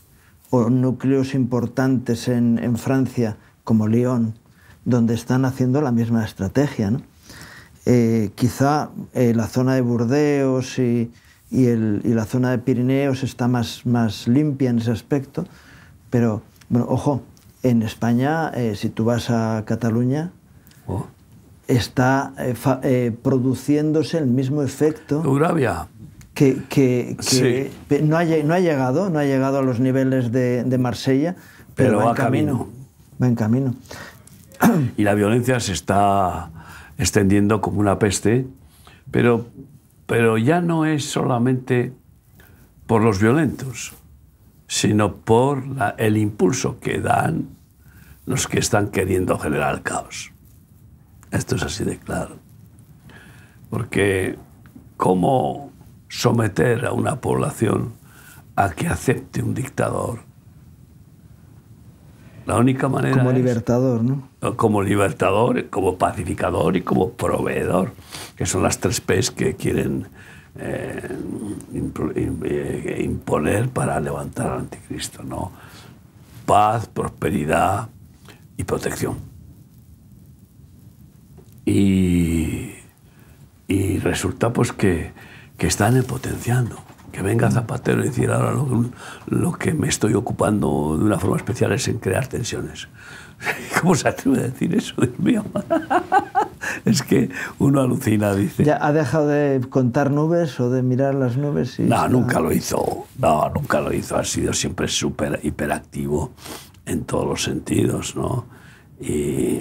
o 0.50 0.68
núcleos 0.70 1.34
importantes 1.34 2.28
en, 2.28 2.58
en, 2.58 2.76
Francia 2.76 3.36
como 3.64 3.88
Lyon, 3.88 4.34
donde 4.84 5.14
están 5.14 5.44
haciendo 5.44 5.80
la 5.80 5.92
misma 5.92 6.24
estrategia. 6.24 6.90
¿no? 6.90 7.00
Eh, 7.86 8.30
quizá 8.34 8.90
eh, 9.14 9.32
la 9.34 9.48
zona 9.48 9.74
de 9.74 9.80
Burdeos 9.80 10.78
y, 10.78 11.10
y, 11.50 11.66
el, 11.66 12.02
y, 12.04 12.10
la 12.10 12.26
zona 12.26 12.50
de 12.50 12.58
Pirineos 12.58 13.22
está 13.22 13.48
más, 13.48 13.86
más 13.86 14.28
limpia 14.28 14.70
en 14.70 14.78
ese 14.78 14.92
aspecto, 14.92 15.46
pero 16.10 16.42
bueno, 16.68 16.86
ojo, 16.88 17.22
en 17.62 17.82
España, 17.82 18.50
eh, 18.54 18.74
si 18.76 18.88
tú 18.88 19.04
vas 19.04 19.30
a 19.30 19.64
Cataluña, 19.66 20.32
oh. 20.86 21.06
está 21.68 22.32
eh, 22.38 22.54
eh, 22.82 23.12
produciéndose 23.22 24.18
el 24.18 24.26
mismo 24.26 24.62
efecto. 24.62 25.22
Eurabia. 25.24 25.86
que, 26.34 26.62
que, 26.68 27.16
que 27.88 28.02
no, 28.02 28.16
ha, 28.16 28.24
no, 28.24 28.54
ha, 28.54 28.60
llegado, 28.60 29.10
no 29.10 29.18
ha 29.18 29.24
llegado 29.24 29.58
a 29.58 29.62
los 29.62 29.80
niveles 29.80 30.32
de, 30.32 30.64
de 30.64 30.78
Marsella, 30.78 31.36
pero, 31.74 31.98
va, 31.98 32.10
en 32.10 32.14
camino. 32.14 32.52
camino. 32.58 32.68
Va 33.22 33.26
en 33.28 33.34
camino. 33.34 33.74
Y 34.96 35.04
la 35.04 35.14
violencia 35.14 35.60
se 35.60 35.72
está 35.72 36.50
extendiendo 36.98 37.60
como 37.60 37.80
una 37.80 37.98
peste, 37.98 38.46
pero, 39.10 39.46
pero 40.06 40.38
ya 40.38 40.60
no 40.60 40.84
es 40.84 41.04
solamente 41.04 41.92
por 42.86 43.02
los 43.02 43.20
violentos, 43.20 43.94
sino 44.72 45.16
por 45.16 45.66
la, 45.66 45.90
el 45.98 46.16
impulso 46.16 46.80
que 46.80 46.98
dan 46.98 47.50
los 48.24 48.48
que 48.48 48.58
están 48.58 48.88
queriendo 48.88 49.38
generar 49.38 49.82
caos. 49.82 50.32
Esto 51.30 51.56
es 51.56 51.62
así 51.62 51.84
de 51.84 51.98
claro. 51.98 52.36
Porque 53.68 54.38
¿cómo 54.96 55.70
someter 56.08 56.86
a 56.86 56.92
una 56.92 57.20
población 57.20 57.92
a 58.56 58.70
que 58.70 58.88
acepte 58.88 59.42
un 59.42 59.52
dictador? 59.52 60.20
La 62.46 62.56
única 62.56 62.88
manera 62.88 63.18
Como 63.18 63.30
libertador, 63.30 64.02
¿no? 64.02 64.56
Como 64.56 64.82
libertador, 64.82 65.68
como 65.68 65.98
pacificador 65.98 66.78
y 66.78 66.80
como 66.80 67.10
proveedor, 67.12 67.92
que 68.36 68.46
son 68.46 68.62
las 68.62 68.78
tres 68.78 69.02
P's 69.02 69.30
que 69.30 69.54
quieren 69.54 70.08
eh, 70.58 71.16
eh, 71.74 73.02
imponer 73.04 73.68
para 73.70 73.98
levantar 74.00 74.50
al 74.50 74.58
anticristo, 74.60 75.22
¿no? 75.22 75.52
Paz, 76.44 76.86
prosperidad 76.88 77.88
y 78.56 78.64
protección. 78.64 79.16
Y, 81.64 82.72
y 83.68 83.98
resulta 83.98 84.52
pues 84.52 84.72
que, 84.72 85.12
que 85.56 85.66
están 85.66 86.02
potenciando. 86.02 86.76
Que 87.12 87.22
venga 87.22 87.50
Zapatero 87.50 88.02
y 88.02 88.08
decir 88.08 88.30
ahora 88.30 88.52
lo, 88.52 88.90
lo, 89.26 89.52
que 89.52 89.74
me 89.74 89.86
estoy 89.88 90.14
ocupando 90.14 90.96
de 90.98 91.04
una 91.04 91.18
forma 91.18 91.36
especial 91.36 91.72
es 91.72 91.86
en 91.88 91.98
crear 91.98 92.26
tensiones. 92.26 92.88
¿Cómo 93.80 93.94
se 93.94 94.08
atreve 94.08 94.38
a 94.38 94.42
decir 94.42 94.74
eso, 94.74 94.94
Dios 94.98 95.18
mío? 95.18 95.44
es 96.84 97.02
que 97.02 97.30
uno 97.58 97.80
alucina, 97.80 98.34
dice. 98.34 98.64
¿Ya 98.64 98.78
ha 98.84 98.92
dejado 98.92 99.26
de 99.28 99.60
contar 99.68 100.10
nubes 100.10 100.58
o 100.60 100.70
de 100.70 100.82
mirar 100.82 101.14
las 101.14 101.36
nubes? 101.36 101.78
Y 101.78 101.82
no, 101.82 102.08
nunca 102.08 102.40
lo 102.40 102.52
hizo. 102.52 103.06
No, 103.18 103.48
nunca 103.50 103.80
lo 103.80 103.92
hizo. 103.92 104.16
Ha 104.16 104.24
sido 104.24 104.52
siempre 104.52 104.88
súper 104.88 105.40
hiperactivo 105.42 106.32
en 106.86 107.04
todos 107.04 107.26
los 107.26 107.42
sentidos, 107.42 108.16
¿no? 108.16 108.46
Y, 109.00 109.60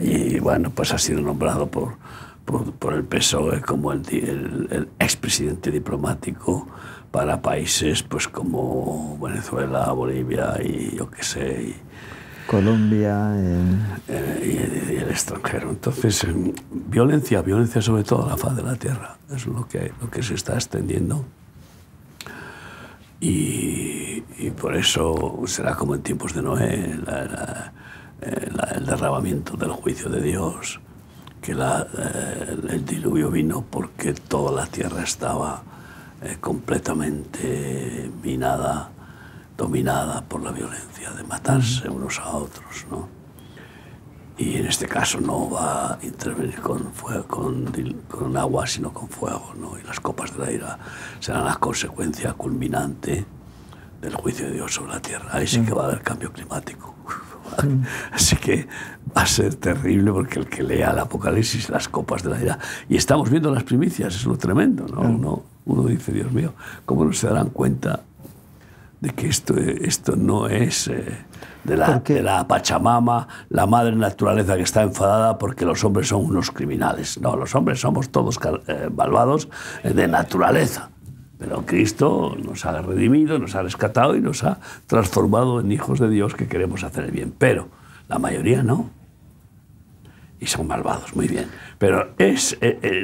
y, 0.00 0.38
bueno, 0.40 0.70
pues 0.70 0.92
ha 0.92 0.98
sido 0.98 1.20
nombrado 1.20 1.66
por, 1.66 1.96
por, 2.44 2.72
por 2.72 2.94
el 2.94 3.04
PSOE 3.04 3.60
como 3.60 3.92
el, 3.92 4.02
el, 4.10 4.68
el 4.70 4.88
expresidente 5.00 5.70
diplomático 5.70 6.68
para 7.10 7.42
países 7.42 8.02
pues 8.02 8.28
como 8.28 9.18
Venezuela, 9.20 9.90
Bolivia 9.92 10.54
y 10.62 10.96
yo 10.96 11.10
qué 11.10 11.22
sé. 11.22 11.62
Y, 11.62 11.76
Colombia. 12.46 13.34
Eh, 14.08 14.90
y, 14.90 14.96
el 14.96 15.08
extranjero. 15.10 15.70
Entonces, 15.70 16.24
eh, 16.24 16.54
violencia, 16.70 17.42
violencia 17.42 17.82
sobre 17.82 18.04
todo 18.04 18.28
la 18.28 18.36
faz 18.36 18.56
de 18.56 18.62
la 18.62 18.76
tierra, 18.76 19.16
es 19.34 19.46
lo 19.46 19.66
que, 19.66 19.92
lo 20.00 20.10
que 20.10 20.22
se 20.22 20.34
está 20.34 20.54
extendiendo. 20.54 21.24
Y, 23.20 24.20
por 24.60 24.76
eso 24.76 25.40
será 25.46 25.74
como 25.74 25.94
en 25.94 26.02
tiempos 26.02 26.34
de 26.34 26.42
Noé, 26.42 26.98
la, 27.06 27.72
el 28.20 28.86
derramamiento 28.86 29.56
del 29.56 29.70
juicio 29.70 30.08
de 30.08 30.20
Dios, 30.20 30.80
que 31.40 31.54
la, 31.54 31.86
el 32.68 32.84
diluvio 32.84 33.30
vino 33.30 33.64
porque 33.68 34.12
toda 34.14 34.52
la 34.52 34.66
tierra 34.66 35.02
estaba 35.02 35.62
eh, 36.24 36.36
completamente 36.40 38.08
minada 38.22 38.91
dominada 39.56 40.22
por 40.22 40.42
la 40.42 40.50
violencia 40.50 41.10
de 41.10 41.22
matarse 41.24 41.88
unos 41.88 42.18
a 42.18 42.30
otros, 42.30 42.86
¿no? 42.90 43.08
Y 44.38 44.56
en 44.56 44.66
este 44.66 44.86
caso 44.86 45.20
no 45.20 45.50
va 45.50 45.92
a 45.92 45.98
intervenir 46.02 46.60
con, 46.60 46.92
fuego, 46.92 47.26
con, 47.26 47.70
con 48.08 48.36
agua, 48.36 48.66
sino 48.66 48.92
con 48.92 49.08
fuego, 49.08 49.54
¿no? 49.56 49.78
Y 49.78 49.82
las 49.82 50.00
copas 50.00 50.32
de 50.32 50.38
la 50.38 50.50
ira 50.50 50.78
serán 51.20 51.44
la 51.44 51.56
consecuencia 51.56 52.32
culminante 52.32 53.24
del 54.00 54.14
juicio 54.14 54.46
de 54.46 54.54
Dios 54.54 54.74
sobre 54.74 54.92
la 54.92 55.00
tierra. 55.00 55.28
Ahí 55.32 55.46
sí 55.46 55.60
que 55.60 55.72
va 55.72 55.84
a 55.84 55.86
haber 55.86 56.02
cambio 56.02 56.32
climático. 56.32 56.94
Así 58.12 58.36
que 58.36 58.66
va 59.16 59.22
a 59.22 59.26
ser 59.26 59.54
terrible 59.56 60.10
porque 60.12 60.38
el 60.38 60.48
que 60.48 60.62
lea 60.62 60.90
el 60.90 60.98
Apocalipsis, 60.98 61.68
las 61.68 61.88
copas 61.88 62.22
de 62.22 62.30
la 62.30 62.40
ira, 62.40 62.58
y 62.88 62.96
estamos 62.96 63.30
viendo 63.30 63.52
las 63.52 63.64
primicias, 63.64 64.14
es 64.16 64.24
lo 64.24 64.36
tremendo, 64.38 64.86
¿no? 64.88 65.02
Uno, 65.02 65.42
uno 65.66 65.82
dice, 65.84 66.12
Dios 66.12 66.32
mío, 66.32 66.54
¿cómo 66.84 67.04
no 67.04 67.12
se 67.12 67.28
darán 67.28 67.50
cuenta 67.50 68.02
de 69.02 69.10
que 69.10 69.26
esto, 69.26 69.54
esto 69.58 70.14
no 70.14 70.46
es 70.46 70.86
eh, 70.86 71.04
de, 71.64 71.76
la, 71.76 71.98
de, 71.98 72.22
la, 72.22 72.46
Pachamama, 72.46 73.26
la 73.48 73.66
madre 73.66 73.96
naturaleza 73.96 74.56
que 74.56 74.62
está 74.62 74.82
enfadada 74.82 75.38
porque 75.38 75.64
los 75.64 75.82
hombres 75.82 76.06
son 76.06 76.24
unos 76.24 76.52
criminales. 76.52 77.20
No, 77.20 77.36
los 77.36 77.52
hombres 77.56 77.80
somos 77.80 78.10
todos 78.10 78.38
eh, 78.68 78.88
malvados 78.94 79.48
eh, 79.82 79.92
de 79.92 80.06
naturaleza. 80.06 80.90
Pero 81.36 81.66
Cristo 81.66 82.36
nos 82.44 82.64
ha 82.64 82.80
redimido, 82.80 83.40
nos 83.40 83.56
ha 83.56 83.62
rescatado 83.62 84.14
y 84.14 84.20
nos 84.20 84.44
ha 84.44 84.60
transformado 84.86 85.58
en 85.58 85.72
hijos 85.72 85.98
de 85.98 86.08
Dios 86.08 86.36
que 86.36 86.46
queremos 86.46 86.84
hacer 86.84 87.06
el 87.06 87.10
bien. 87.10 87.34
Pero 87.36 87.66
la 88.08 88.20
mayoría 88.20 88.62
no. 88.62 88.88
Y 90.38 90.46
son 90.46 90.68
malvados, 90.68 91.16
muy 91.16 91.26
bien. 91.26 91.46
Pero 91.78 92.14
es, 92.18 92.56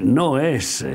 no 0.03 0.39
es 0.39 0.87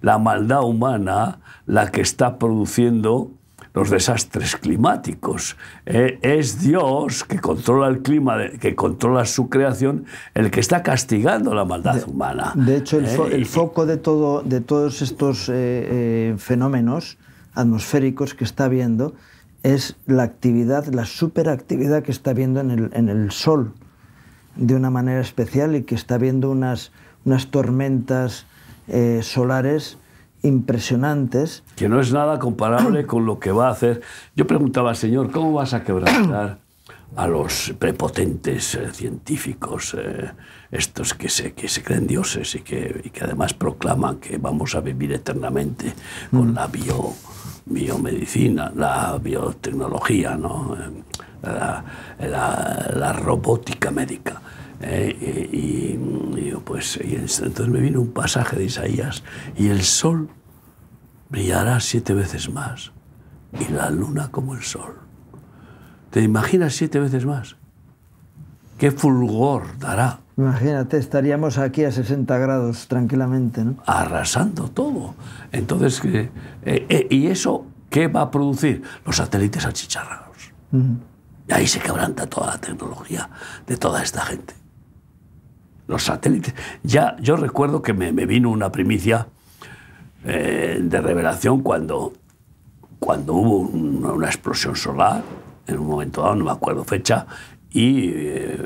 la 0.00 0.18
maldad 0.18 0.62
humana 0.64 1.38
la 1.66 1.92
que 1.92 2.00
está 2.00 2.38
produciendo 2.38 3.37
los 3.78 3.90
desastres 3.90 4.56
climáticos. 4.56 5.56
Eh, 5.86 6.18
es 6.22 6.60
Dios 6.60 7.22
que 7.22 7.38
controla 7.38 7.86
el 7.86 8.02
clima, 8.02 8.36
que 8.60 8.74
controla 8.74 9.24
su 9.24 9.48
creación, 9.48 10.04
el 10.34 10.50
que 10.50 10.58
está 10.58 10.82
castigando 10.82 11.54
la 11.54 11.64
maldad 11.64 12.02
humana. 12.08 12.54
De 12.56 12.78
hecho, 12.78 12.98
el, 12.98 13.04
eh, 13.06 13.44
foco 13.44 13.86
de, 13.86 13.96
todo, 13.96 14.42
de 14.42 14.60
todos 14.60 15.00
estos 15.00 15.48
eh, 15.48 16.34
fenómenos 16.38 17.18
atmosféricos 17.54 18.34
que 18.34 18.42
está 18.42 18.66
viendo 18.66 19.14
es 19.62 19.94
la 20.06 20.24
actividad, 20.24 20.86
la 20.86 21.04
superactividad 21.04 22.02
que 22.02 22.10
está 22.10 22.32
viendo 22.32 22.58
en 22.58 22.72
el, 22.72 22.90
en 22.94 23.08
el 23.08 23.30
Sol 23.30 23.74
de 24.56 24.74
una 24.74 24.90
manera 24.90 25.20
especial 25.20 25.76
y 25.76 25.84
que 25.84 25.94
está 25.94 26.18
viendo 26.18 26.50
unas, 26.50 26.90
unas 27.24 27.46
tormentas 27.46 28.44
solares 29.20 29.98
impresionantes. 30.42 31.62
Que 31.76 31.88
no 31.88 32.00
es 32.00 32.12
nada 32.12 32.38
comparable 32.38 33.06
con 33.06 33.26
lo 33.26 33.38
que 33.38 33.52
va 33.52 33.68
a 33.68 33.72
hacer. 33.72 34.00
Yo 34.36 34.46
preguntaba, 34.46 34.94
Señor, 34.94 35.30
¿cómo 35.30 35.52
vas 35.52 35.74
a 35.74 35.84
quebrantar 35.84 36.58
a 37.16 37.26
los 37.26 37.74
prepotentes 37.78 38.74
eh, 38.74 38.90
científicos, 38.92 39.96
eh, 39.98 40.30
estos 40.70 41.14
que 41.14 41.28
se, 41.28 41.52
que 41.52 41.68
se 41.68 41.82
creen 41.82 42.06
dioses 42.06 42.54
y 42.54 42.60
que, 42.60 43.00
y 43.04 43.10
que, 43.10 43.24
además 43.24 43.54
proclaman 43.54 44.16
que 44.16 44.36
vamos 44.38 44.74
a 44.74 44.80
vivir 44.80 45.12
eternamente 45.12 45.92
con 46.30 46.52
mm. 46.52 46.54
la 46.54 46.66
bio, 46.66 47.14
biomedicina, 47.64 48.72
la 48.74 49.18
biotecnología, 49.18 50.36
¿no? 50.36 50.76
la, 51.42 51.84
la, 52.20 52.90
la 52.94 53.12
robótica 53.14 53.90
médica? 53.90 54.40
Eh, 54.80 55.48
y, 55.52 56.38
y, 56.38 56.54
pues, 56.64 56.98
y 57.02 57.16
entonces 57.16 57.68
me 57.68 57.80
vino 57.80 58.00
un 58.00 58.12
pasaje 58.12 58.56
de 58.56 58.64
Isaías, 58.64 59.22
y 59.56 59.68
el 59.68 59.82
sol 59.82 60.28
brillará 61.30 61.80
siete 61.80 62.14
veces 62.14 62.50
más, 62.50 62.92
y 63.58 63.72
la 63.72 63.90
luna 63.90 64.30
como 64.30 64.54
el 64.54 64.62
sol. 64.62 64.98
¿Te 66.10 66.22
imaginas 66.22 66.74
siete 66.74 67.00
veces 67.00 67.26
más? 67.26 67.56
¿Qué 68.78 68.92
fulgor 68.92 69.78
dará? 69.78 70.20
Imagínate, 70.36 70.98
estaríamos 70.98 71.58
aquí 71.58 71.84
a 71.84 71.90
60 71.90 72.38
grados 72.38 72.86
tranquilamente, 72.86 73.64
¿no? 73.64 73.76
Arrasando 73.86 74.68
todo. 74.68 75.14
Entonces, 75.50 76.00
eh, 76.04 76.30
eh, 76.62 77.06
¿y 77.10 77.26
eso 77.26 77.66
qué 77.90 78.06
va 78.06 78.22
a 78.22 78.30
producir? 78.30 78.82
Los 79.04 79.16
satélites 79.16 79.66
achicharrados. 79.66 80.52
Y 81.48 81.52
ahí 81.52 81.66
se 81.66 81.80
quebranta 81.80 82.26
toda 82.26 82.52
la 82.52 82.58
tecnología 82.58 83.28
de 83.66 83.76
toda 83.76 84.02
esta 84.02 84.20
gente 84.20 84.57
los 85.88 86.04
satélites. 86.04 86.54
Ya 86.84 87.16
yo 87.20 87.36
recuerdo 87.36 87.82
que 87.82 87.92
me, 87.92 88.12
me 88.12 88.26
vino 88.26 88.50
una 88.50 88.70
primicia 88.70 89.26
eh, 90.24 90.78
de 90.80 91.00
revelación 91.00 91.62
cuando, 91.62 92.12
cuando 93.00 93.34
hubo 93.34 93.58
una, 93.58 94.12
una, 94.12 94.26
explosión 94.26 94.76
solar, 94.76 95.22
en 95.66 95.78
un 95.78 95.86
momento 95.86 96.22
dado, 96.22 96.36
no 96.36 96.44
me 96.44 96.52
acuerdo 96.52 96.84
fecha, 96.84 97.26
y 97.70 98.10
eh, 98.14 98.64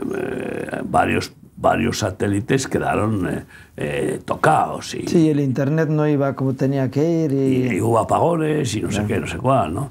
varios, 0.85 1.33
varios 1.57 2.01
satélites 2.01 2.67
quedaron 2.69 3.29
eh, 3.29 3.45
eh, 3.77 4.21
tocados. 4.25 4.95
Y, 4.95 5.07
sí, 5.07 5.31
el 5.31 5.41
Internet 5.41 5.89
no 5.89 6.07
iba 6.07 6.35
como 6.35 6.55
tenía 6.55 6.91
que 6.91 7.25
ir. 7.25 7.33
Y, 7.33 7.77
y 7.77 7.81
hubo 7.81 7.99
apagones 7.99 8.75
y 8.75 8.83
no 8.83 8.91
sé 8.91 9.05
qué, 9.07 9.19
no 9.19 9.27
sé 9.27 9.39
cuál, 9.39 9.73
¿no? 9.73 9.91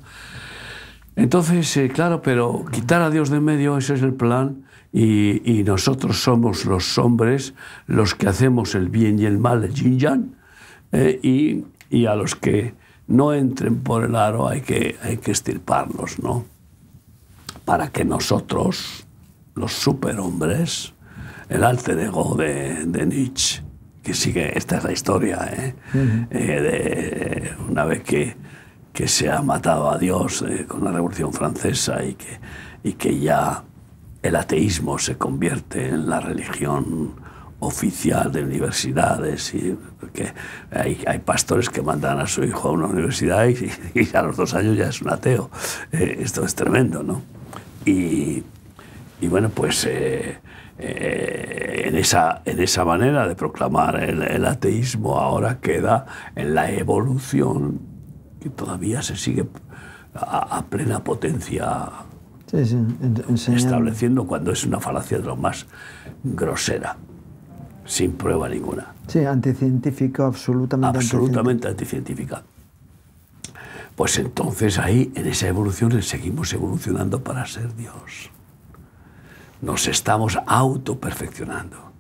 Entonces, 1.15 1.75
eh, 1.77 1.89
claro, 1.89 2.21
pero 2.21 2.65
quitar 2.71 3.01
a 3.01 3.09
Dios 3.09 3.29
de 3.29 3.39
medio, 3.39 3.77
ese 3.77 3.95
es 3.95 4.01
el 4.01 4.13
plan, 4.13 4.63
y, 4.93 5.60
y, 5.60 5.63
nosotros 5.63 6.21
somos 6.21 6.65
los 6.65 6.97
hombres 6.97 7.54
los 7.88 8.13
que 8.13 8.27
hacemos 8.27 8.75
el 8.75 8.89
bien 8.89 9.19
y 9.19 9.25
el 9.25 9.38
mal, 9.38 9.63
el 9.63 9.73
yin 9.73 9.99
yang, 9.99 10.36
eh, 10.91 11.19
y, 11.23 11.63
y, 11.89 12.06
a 12.08 12.15
los 12.15 12.36
que 12.36 12.73
no 13.08 13.34
entren 13.34 13.80
por 13.80 14.04
el 14.04 14.15
aro, 14.15 14.47
hay 14.47 14.62
que, 14.62 14.97
hay 15.01 15.17
que 15.17 15.32
estirparlos, 15.32 16.19
¿no? 16.19 16.45
Para 17.63 17.89
que 17.89 18.04
nosotros, 18.04 19.06
los 19.56 19.71
superhombres, 19.73 20.93
el 21.47 21.63
alter 21.63 21.99
ego 21.99 22.36
de, 22.36 22.86
de 22.86 23.06
Nietzsche, 23.06 23.62
que 24.04 24.13
sigue, 24.13 24.58
esta 24.58 24.77
es 24.77 24.84
la 24.84 24.91
historia, 24.91 25.49
¿eh? 25.54 25.75
Eh, 26.32 26.62
de 26.62 27.54
una 27.69 27.86
vez 27.86 28.04
que, 28.04 28.36
que 28.91 29.08
se 29.08 29.30
ha 29.30 29.41
matado 29.41 29.91
a 29.91 29.97
Dios 29.97 30.43
eh, 30.47 30.65
con 30.67 30.84
la 30.84 30.91
Revolución 30.91 31.32
Francesa 31.34 32.04
y 32.04 32.15
que, 32.15 32.39
y 32.84 32.93
que 32.93 33.19
ya 33.19 33.63
el 34.21 34.36
ateísmo 34.36 34.99
se 34.99 35.17
convierte 35.17 35.89
en 35.89 36.10
la 36.10 36.19
religión 36.19 37.15
oficial 37.60 38.31
de 38.31 38.43
universidades 38.43 39.53
y 39.53 39.77
que 40.13 40.34
hay, 40.71 41.01
hay, 41.05 41.19
pastores 41.19 41.69
que 41.69 41.84
mandan 41.84 42.19
a 42.19 42.25
su 42.25 42.43
hijo 42.43 42.69
a 42.69 42.71
una 42.71 42.88
universidad 42.88 43.47
y, 43.47 44.15
a 44.15 44.21
los 44.23 44.36
dos 44.36 44.53
años 44.55 44.75
ya 44.75 44.89
es 44.89 45.01
un 45.01 45.12
ateo. 45.12 45.49
esto 45.91 46.43
es 46.43 46.55
tremendo, 46.55 47.03
¿no? 47.03 47.21
Y, 47.86 48.43
y 49.21 49.27
bueno, 49.27 49.49
pues 49.49 49.86
eh, 49.86 50.39
eh, 50.79 51.84
en, 51.86 51.95
esa, 51.95 52.41
en 52.45 52.60
esa 52.60 52.84
manera 52.84 53.27
de 53.27 53.36
proclamar 53.36 54.03
el, 54.03 54.45
ateísmo 54.45 55.19
ahora 55.19 55.60
queda 55.60 56.07
en 56.36 56.55
la 56.55 56.71
evolución 56.71 57.79
que 58.41 58.49
todavía 58.49 59.03
se 59.03 59.15
sigue 59.15 59.45
a 60.15 60.65
plena 60.67 61.03
potencia 61.03 61.89
sí, 62.51 62.77
sí, 63.35 63.53
estableciendo 63.53 64.25
cuando 64.25 64.51
es 64.51 64.65
una 64.65 64.79
falacia 64.79 65.17
de 65.17 65.23
lo 65.23 65.35
más 65.35 65.65
grosera, 66.23 66.97
sin 67.85 68.13
prueba 68.13 68.49
ninguna. 68.49 68.93
Sí, 69.07 69.25
anticientífica, 69.25 70.25
absolutamente, 70.25 70.97
absolutamente 70.97 71.67
anticientífica. 71.67 72.43
Pues 73.95 74.17
entonces 74.17 74.79
ahí, 74.79 75.11
en 75.15 75.27
esa 75.27 75.47
evolución, 75.47 76.01
seguimos 76.01 76.53
evolucionando 76.53 77.23
para 77.23 77.45
ser 77.45 77.75
Dios 77.75 78.31
nos 79.61 79.87
estamos 79.87 80.37
autoperfeccionando. 80.45 81.91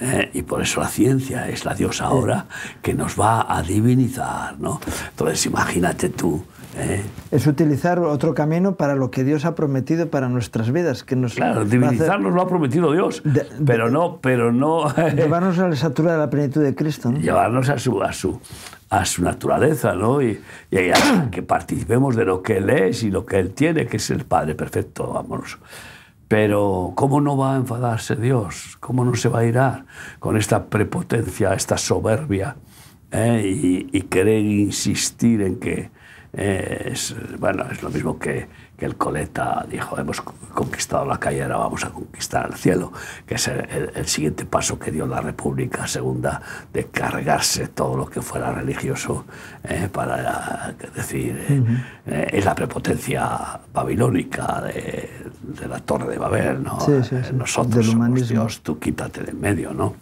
Eh, 0.00 0.30
y 0.34 0.42
por 0.42 0.60
eso 0.62 0.80
la 0.80 0.88
ciencia 0.88 1.48
es 1.48 1.64
la 1.64 1.74
diosa 1.74 2.06
ahora 2.06 2.46
que 2.82 2.94
nos 2.94 3.18
va 3.18 3.46
a 3.48 3.62
divinizar, 3.62 4.58
¿no? 4.58 4.80
Entonces 5.10 5.46
imagínate 5.46 6.08
tú. 6.08 6.44
¿Eh? 6.76 7.02
Es 7.30 7.46
utilizar 7.46 7.98
otro 7.98 8.34
camino 8.34 8.76
para 8.76 8.94
lo 8.94 9.10
que 9.10 9.24
Dios 9.24 9.44
ha 9.44 9.54
prometido 9.54 10.08
para 10.10 10.28
nuestras 10.28 10.72
vidas. 10.72 11.04
Que 11.04 11.16
nos 11.16 11.34
claro, 11.34 11.64
divinizarnos 11.64 12.26
hacer... 12.26 12.32
lo 12.32 12.42
ha 12.42 12.48
prometido 12.48 12.92
Dios, 12.92 13.22
de, 13.24 13.46
pero 13.64 13.86
de, 13.86 13.92
no, 13.92 14.18
pero 14.20 14.52
no... 14.52 14.88
Llevarnos 15.14 15.58
a 15.58 15.68
la 15.68 15.74
estatura 15.74 16.12
de 16.12 16.18
la 16.18 16.30
plenitud 16.30 16.62
de 16.62 16.74
Cristo, 16.74 17.10
¿no? 17.10 17.18
Llevarnos 17.18 17.68
a 17.68 17.78
su, 17.78 18.02
a 18.02 18.12
su, 18.12 18.40
a 18.90 19.04
su 19.04 19.22
naturaleza, 19.22 19.94
¿no? 19.94 20.22
Y, 20.22 20.40
y 20.70 20.90
a, 20.90 21.28
que 21.30 21.42
participemos 21.42 22.16
de 22.16 22.24
lo 22.24 22.42
que 22.42 22.58
Él 22.58 22.70
es 22.70 23.02
y 23.02 23.10
lo 23.10 23.24
que 23.26 23.38
Él 23.38 23.52
tiene, 23.52 23.86
que 23.86 23.96
es 23.96 24.10
el 24.10 24.24
Padre 24.24 24.54
perfecto, 24.54 25.16
amoroso. 25.16 25.58
Pero 26.28 26.92
¿cómo 26.94 27.20
no 27.20 27.36
va 27.36 27.54
a 27.54 27.56
enfadarse 27.56 28.16
Dios? 28.16 28.76
¿Cómo 28.80 29.04
no 29.04 29.14
se 29.14 29.28
va 29.28 29.40
a 29.40 29.44
irar 29.44 29.84
con 30.18 30.36
esta 30.36 30.66
prepotencia, 30.66 31.52
esta 31.54 31.76
soberbia 31.76 32.56
eh? 33.10 33.42
y, 33.44 33.88
y, 33.92 34.02
querer 34.02 34.44
insistir 34.44 35.42
en 35.42 35.60
que 35.60 35.90
eh, 36.36 36.90
es, 36.92 37.14
bueno, 37.38 37.64
es 37.70 37.82
lo 37.82 37.90
mismo 37.90 38.18
que, 38.18 38.46
que, 38.76 38.84
el 38.84 38.96
Coleta 38.96 39.64
dijo, 39.70 39.98
hemos 39.98 40.20
conquistado 40.20 41.04
la 41.04 41.18
calle, 41.18 41.42
ahora 41.42 41.58
vamos 41.58 41.84
a 41.84 41.90
conquistar 41.90 42.46
el 42.50 42.54
cielo, 42.54 42.92
que 43.26 43.36
es 43.36 43.48
el, 43.48 44.06
siguiente 44.06 44.44
paso 44.44 44.78
que 44.78 44.90
dio 44.90 45.06
la 45.06 45.20
República 45.20 45.86
Segunda 45.86 46.40
de 46.72 46.86
cargarse 46.86 47.68
todo 47.68 47.96
lo 47.96 48.06
que 48.06 48.20
fuera 48.20 48.52
religioso 48.52 49.24
eh, 49.62 49.88
para 49.92 50.74
decir, 50.94 51.40
uh 51.48 51.52
-huh. 51.52 52.28
es 52.32 52.44
la 52.44 52.54
prepotencia 52.54 53.60
babilónica 53.72 54.60
de, 54.62 55.10
de, 55.42 55.68
la 55.68 55.80
Torre 55.80 56.10
de 56.10 56.18
Babel, 56.18 56.62
¿no? 56.62 56.80
Sí, 56.80 57.02
sí, 57.02 57.16
sí. 57.22 57.32
Nosotros 57.32 57.86
somos 57.86 58.28
Dios, 58.28 58.60
tú 58.60 58.78
quítate 58.78 59.22
de 59.22 59.30
en 59.30 59.40
medio, 59.40 59.72
¿no? 59.72 59.94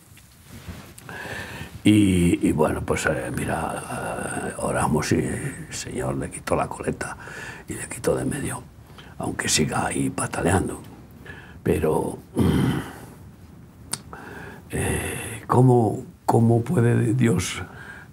Y, 1.84 2.52
bueno, 2.52 2.82
pues 2.82 3.06
eh, 3.06 3.32
mira, 3.36 4.52
uh, 4.56 4.66
oramos 4.66 5.10
y 5.12 5.16
el 5.16 5.66
Señor 5.70 6.16
le 6.16 6.30
quitó 6.30 6.54
la 6.54 6.68
coleta 6.68 7.16
y 7.68 7.74
le 7.74 7.88
quitó 7.88 8.14
de 8.14 8.24
medio, 8.24 8.62
aunque 9.18 9.48
siga 9.48 9.86
ahí 9.86 10.08
pataleando. 10.08 10.80
Pero, 11.62 12.18
um, 12.36 12.80
eh, 14.70 15.42
¿cómo, 15.48 16.04
¿cómo, 16.24 16.62
puede 16.62 17.14
Dios 17.14 17.62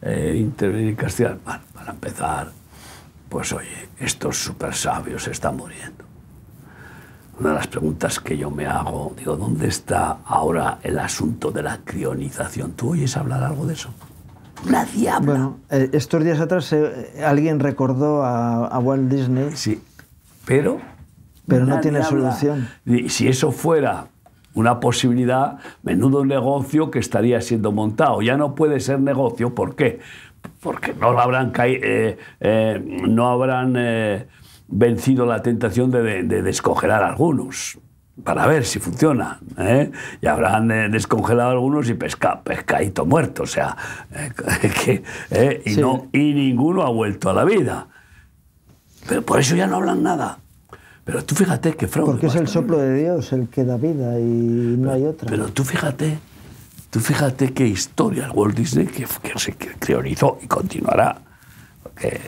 eh, 0.02 0.36
intervenir 0.38 0.94
y 0.94 0.96
castigar? 0.96 1.38
Bueno, 1.46 1.62
para 1.74 1.92
empezar, 1.92 2.52
pues 3.30 3.54
oye, 3.54 3.90
estos 4.00 4.38
super 4.38 4.74
sabios 4.74 5.28
están 5.28 5.58
muriendo 5.58 6.09
una 7.40 7.50
de 7.50 7.56
las 7.56 7.68
preguntas 7.68 8.20
que 8.20 8.38
yo 8.38 8.52
me 8.52 8.66
hago, 8.66 9.14
digo, 9.18 9.38
¿dónde 9.38 9.68
está 9.68 10.18
ahora 10.26 10.80
el 10.84 11.00
asunto 11.00 11.52
de 11.52 11.64
la 11.64 11.80
crionización? 11.84 12.74
¿Tú 12.74 12.92
oyes 12.92 13.16
hablar 13.16 13.44
algo 13.44 13.66
de 13.66 13.74
eso? 13.74 13.90
Nadie 14.70 15.10
habla. 15.10 15.32
Bueno, 15.32 15.58
eh, 15.70 15.90
estos 15.94 16.24
días 16.24 16.40
atrás 16.42 16.74
eh, 16.74 17.24
alguien 17.26 17.62
recordó 17.62 18.24
a, 18.24 18.68
a, 18.68 18.80
Walt 18.80 19.10
Disney. 19.10 19.52
Sí, 19.54 19.82
pero... 20.46 20.80
Pero 21.48 21.66
no 21.66 21.80
tiene 21.80 22.00
habla. 22.00 22.10
solución. 22.10 22.68
Y 22.86 23.10
si 23.10 23.28
eso 23.28 23.52
fuera 23.52 24.08
una 24.54 24.80
posibilidad, 24.80 25.58
menudo 25.82 26.26
negocio 26.26 26.92
que 26.92 27.00
estaría 27.00 27.42
siendo 27.42 27.72
montado. 27.72 28.22
Ya 28.22 28.38
no 28.38 28.54
puede 28.54 28.80
ser 28.82 29.00
negocio, 29.00 29.56
¿por 29.56 29.76
qué? 29.76 30.00
Porque 30.60 30.94
no 30.94 31.08
habrán, 31.20 31.54
eh, 31.64 32.18
eh, 32.40 33.04
no 33.08 33.30
habrán 33.30 33.76
vencido 34.70 35.26
la 35.26 35.42
tentación 35.42 35.92
de, 35.92 36.02
de, 36.02 36.24
de, 36.24 36.42
descongelar 36.42 37.04
algunos 37.04 37.80
para 38.24 38.48
ver 38.48 38.66
si 38.66 38.80
funciona. 38.80 39.40
¿eh? 39.58 39.92
Y 40.22 40.28
habrán 40.28 40.70
eh, 40.72 40.90
descongelado 40.90 41.52
algunos 41.52 41.90
y 41.90 41.94
pesca, 41.94 42.42
pescadito 42.42 43.06
muerto. 43.06 43.44
O 43.44 43.48
sea, 43.48 43.76
eh, 44.14 44.32
que, 44.86 45.04
eh, 45.32 45.62
y, 45.66 45.76
sí. 45.76 45.82
no, 45.82 46.08
y 46.12 46.34
ninguno 46.34 46.84
ha 46.84 46.90
vuelto 46.90 47.30
a 47.30 47.34
la 47.34 47.44
vida. 47.44 47.88
Pero 49.08 49.24
por 49.24 49.40
eso 49.40 49.56
ya 49.56 49.68
no 49.68 49.78
hablan 49.78 50.04
nada. 50.04 50.40
Pero 51.04 51.24
tú 51.24 51.34
fíjate 51.34 51.76
que 51.76 51.88
fraude. 51.88 52.12
Porque 52.12 52.28
es 52.28 52.36
el 52.36 52.48
soplo 52.48 52.78
de 52.78 52.94
Dios 53.02 53.34
el 53.34 53.48
que 53.48 53.64
da 53.64 53.78
vida 53.78 54.20
y 54.20 54.24
no 54.78 54.90
pero, 54.90 54.92
hay 54.94 55.06
otra. 55.06 55.30
Pero 55.30 55.48
tú 55.48 55.64
fíjate, 55.64 56.20
tú 56.92 57.00
fíjate 57.00 57.52
qué 57.54 57.66
historia 57.66 58.26
el 58.26 58.32
Walt 58.32 58.56
Disney 58.56 58.86
que, 58.86 59.08
que 59.24 59.40
se 59.40 59.54
priorizó 59.80 60.38
y 60.44 60.48
continuará. 60.48 61.20
Porque 61.82 62.22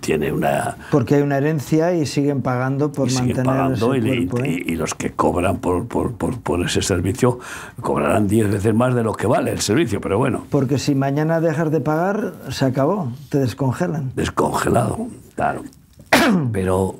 tiene 0.00 0.32
una... 0.32 0.76
Porque 0.90 1.16
hay 1.16 1.22
una 1.22 1.38
herencia 1.38 1.92
y 1.94 2.06
siguen 2.06 2.42
pagando 2.42 2.92
por 2.92 3.10
y 3.10 3.14
mantener 3.14 3.44
pagando 3.44 3.94
ese 3.94 4.08
y, 4.08 4.26
cuerpo, 4.26 4.44
¿eh? 4.44 4.62
y, 4.66 4.72
y, 4.72 4.76
los 4.76 4.94
que 4.94 5.12
cobran 5.12 5.58
por, 5.58 5.86
por, 5.86 6.14
por, 6.14 6.40
por, 6.40 6.64
ese 6.64 6.82
servicio 6.82 7.38
cobrarán 7.80 8.28
10 8.28 8.50
veces 8.50 8.74
más 8.74 8.94
de 8.94 9.02
lo 9.02 9.14
que 9.14 9.26
vale 9.26 9.52
el 9.52 9.60
servicio, 9.60 10.00
pero 10.00 10.18
bueno. 10.18 10.44
Porque 10.50 10.78
si 10.78 10.94
mañana 10.94 11.40
dejas 11.40 11.70
de 11.70 11.80
pagar, 11.80 12.34
se 12.50 12.64
acabó, 12.64 13.12
te 13.28 13.38
descongelan. 13.38 14.12
Descongelado, 14.14 15.08
claro. 15.34 15.62
pero 16.52 16.96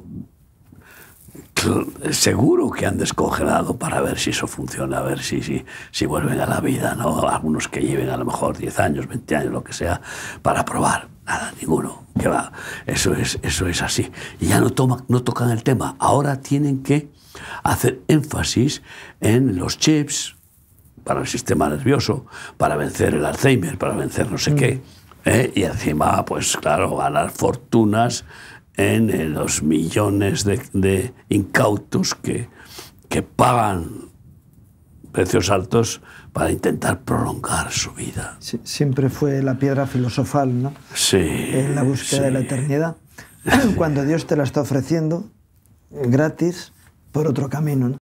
seguro 2.11 2.71
que 2.71 2.87
han 2.87 2.99
descongelado 2.99 3.77
para 3.77 4.01
ver 4.01 4.19
si 4.19 4.31
eso 4.31 4.47
funciona, 4.47 4.99
a 4.99 5.03
ver 5.03 5.21
si, 5.21 5.43
si, 5.43 5.65
si 5.91 6.07
vuelven 6.07 6.41
a 6.41 6.47
la 6.47 6.61
vida, 6.61 6.95
¿no? 6.95 7.29
Algunos 7.29 7.69
que 7.69 7.81
lleven 7.81 8.11
a 8.11 8.17
lo 8.17 8.25
mejor 8.25 8.57
10 8.57 8.79
años, 8.81 9.09
20 9.09 9.37
años, 9.37 9.53
lo 9.53 9.65
que 9.65 9.73
sea, 9.73 10.01
para 10.43 10.65
probar. 10.65 11.09
Nada, 11.29 11.53
ninguno. 11.61 12.07
Que 12.19 12.27
va. 12.27 12.53
Eso 12.87 13.13
es, 13.13 13.39
eso 13.43 13.67
es 13.67 13.83
así. 13.83 14.11
Y 14.41 14.47
ya 14.47 14.61
no, 14.61 14.71
toma, 14.71 15.05
no 15.09 15.23
tocan 15.23 15.51
el 15.51 15.63
tema. 15.63 15.95
Ahora 15.99 16.41
tienen 16.41 16.83
que 16.83 17.11
hacer 17.63 18.01
énfasis 18.09 18.83
en 19.21 19.59
los 19.59 19.79
chips 19.79 20.37
para 21.05 21.21
el 21.21 21.27
sistema 21.27 21.69
nervioso, 21.69 22.25
para 22.57 22.77
vencer 22.77 23.15
el 23.15 23.27
Alzheimer, 23.27 23.77
para 23.77 23.95
vencer 23.95 24.31
no 24.31 24.39
sé 24.39 24.53
mm. 24.53 24.57
qué. 24.57 24.81
¿eh? 25.27 25.53
Y 25.55 25.65
encima, 25.65 26.25
pues 26.25 26.57
claro, 26.57 26.97
ganar 26.97 27.31
fortunas 27.31 28.25
en 28.79 29.35
los 29.35 29.63
millones 29.63 30.45
de, 30.45 30.63
de 30.73 31.13
incautos 31.29 32.15
que, 32.15 32.49
que 33.11 33.23
pagan 33.23 34.09
precios 35.13 35.51
altos 35.51 36.01
para 36.33 36.51
intentar 36.51 37.01
prolongar 37.01 37.71
su 37.73 37.93
vida. 37.93 38.37
Sí, 38.41 38.61
siempre 38.65 39.09
fue 39.11 39.43
la 39.43 39.59
piedra 39.59 39.87
filosofal, 39.87 40.63
¿no? 40.63 40.73
Sí. 40.95 41.19
En 41.19 41.75
la 41.75 41.83
búsqueda 41.83 42.21
sí. 42.21 42.25
de 42.25 42.31
la 42.31 42.41
eternidad. 42.41 42.97
Cuando 43.77 44.05
Dios 44.05 44.27
te 44.27 44.37
la 44.37 44.45
está 44.45 44.61
ofreciendo 44.61 45.31
gratis 45.91 46.73
por 47.13 47.27
otro 47.27 47.49
camino, 47.49 47.89
¿no? 47.89 47.99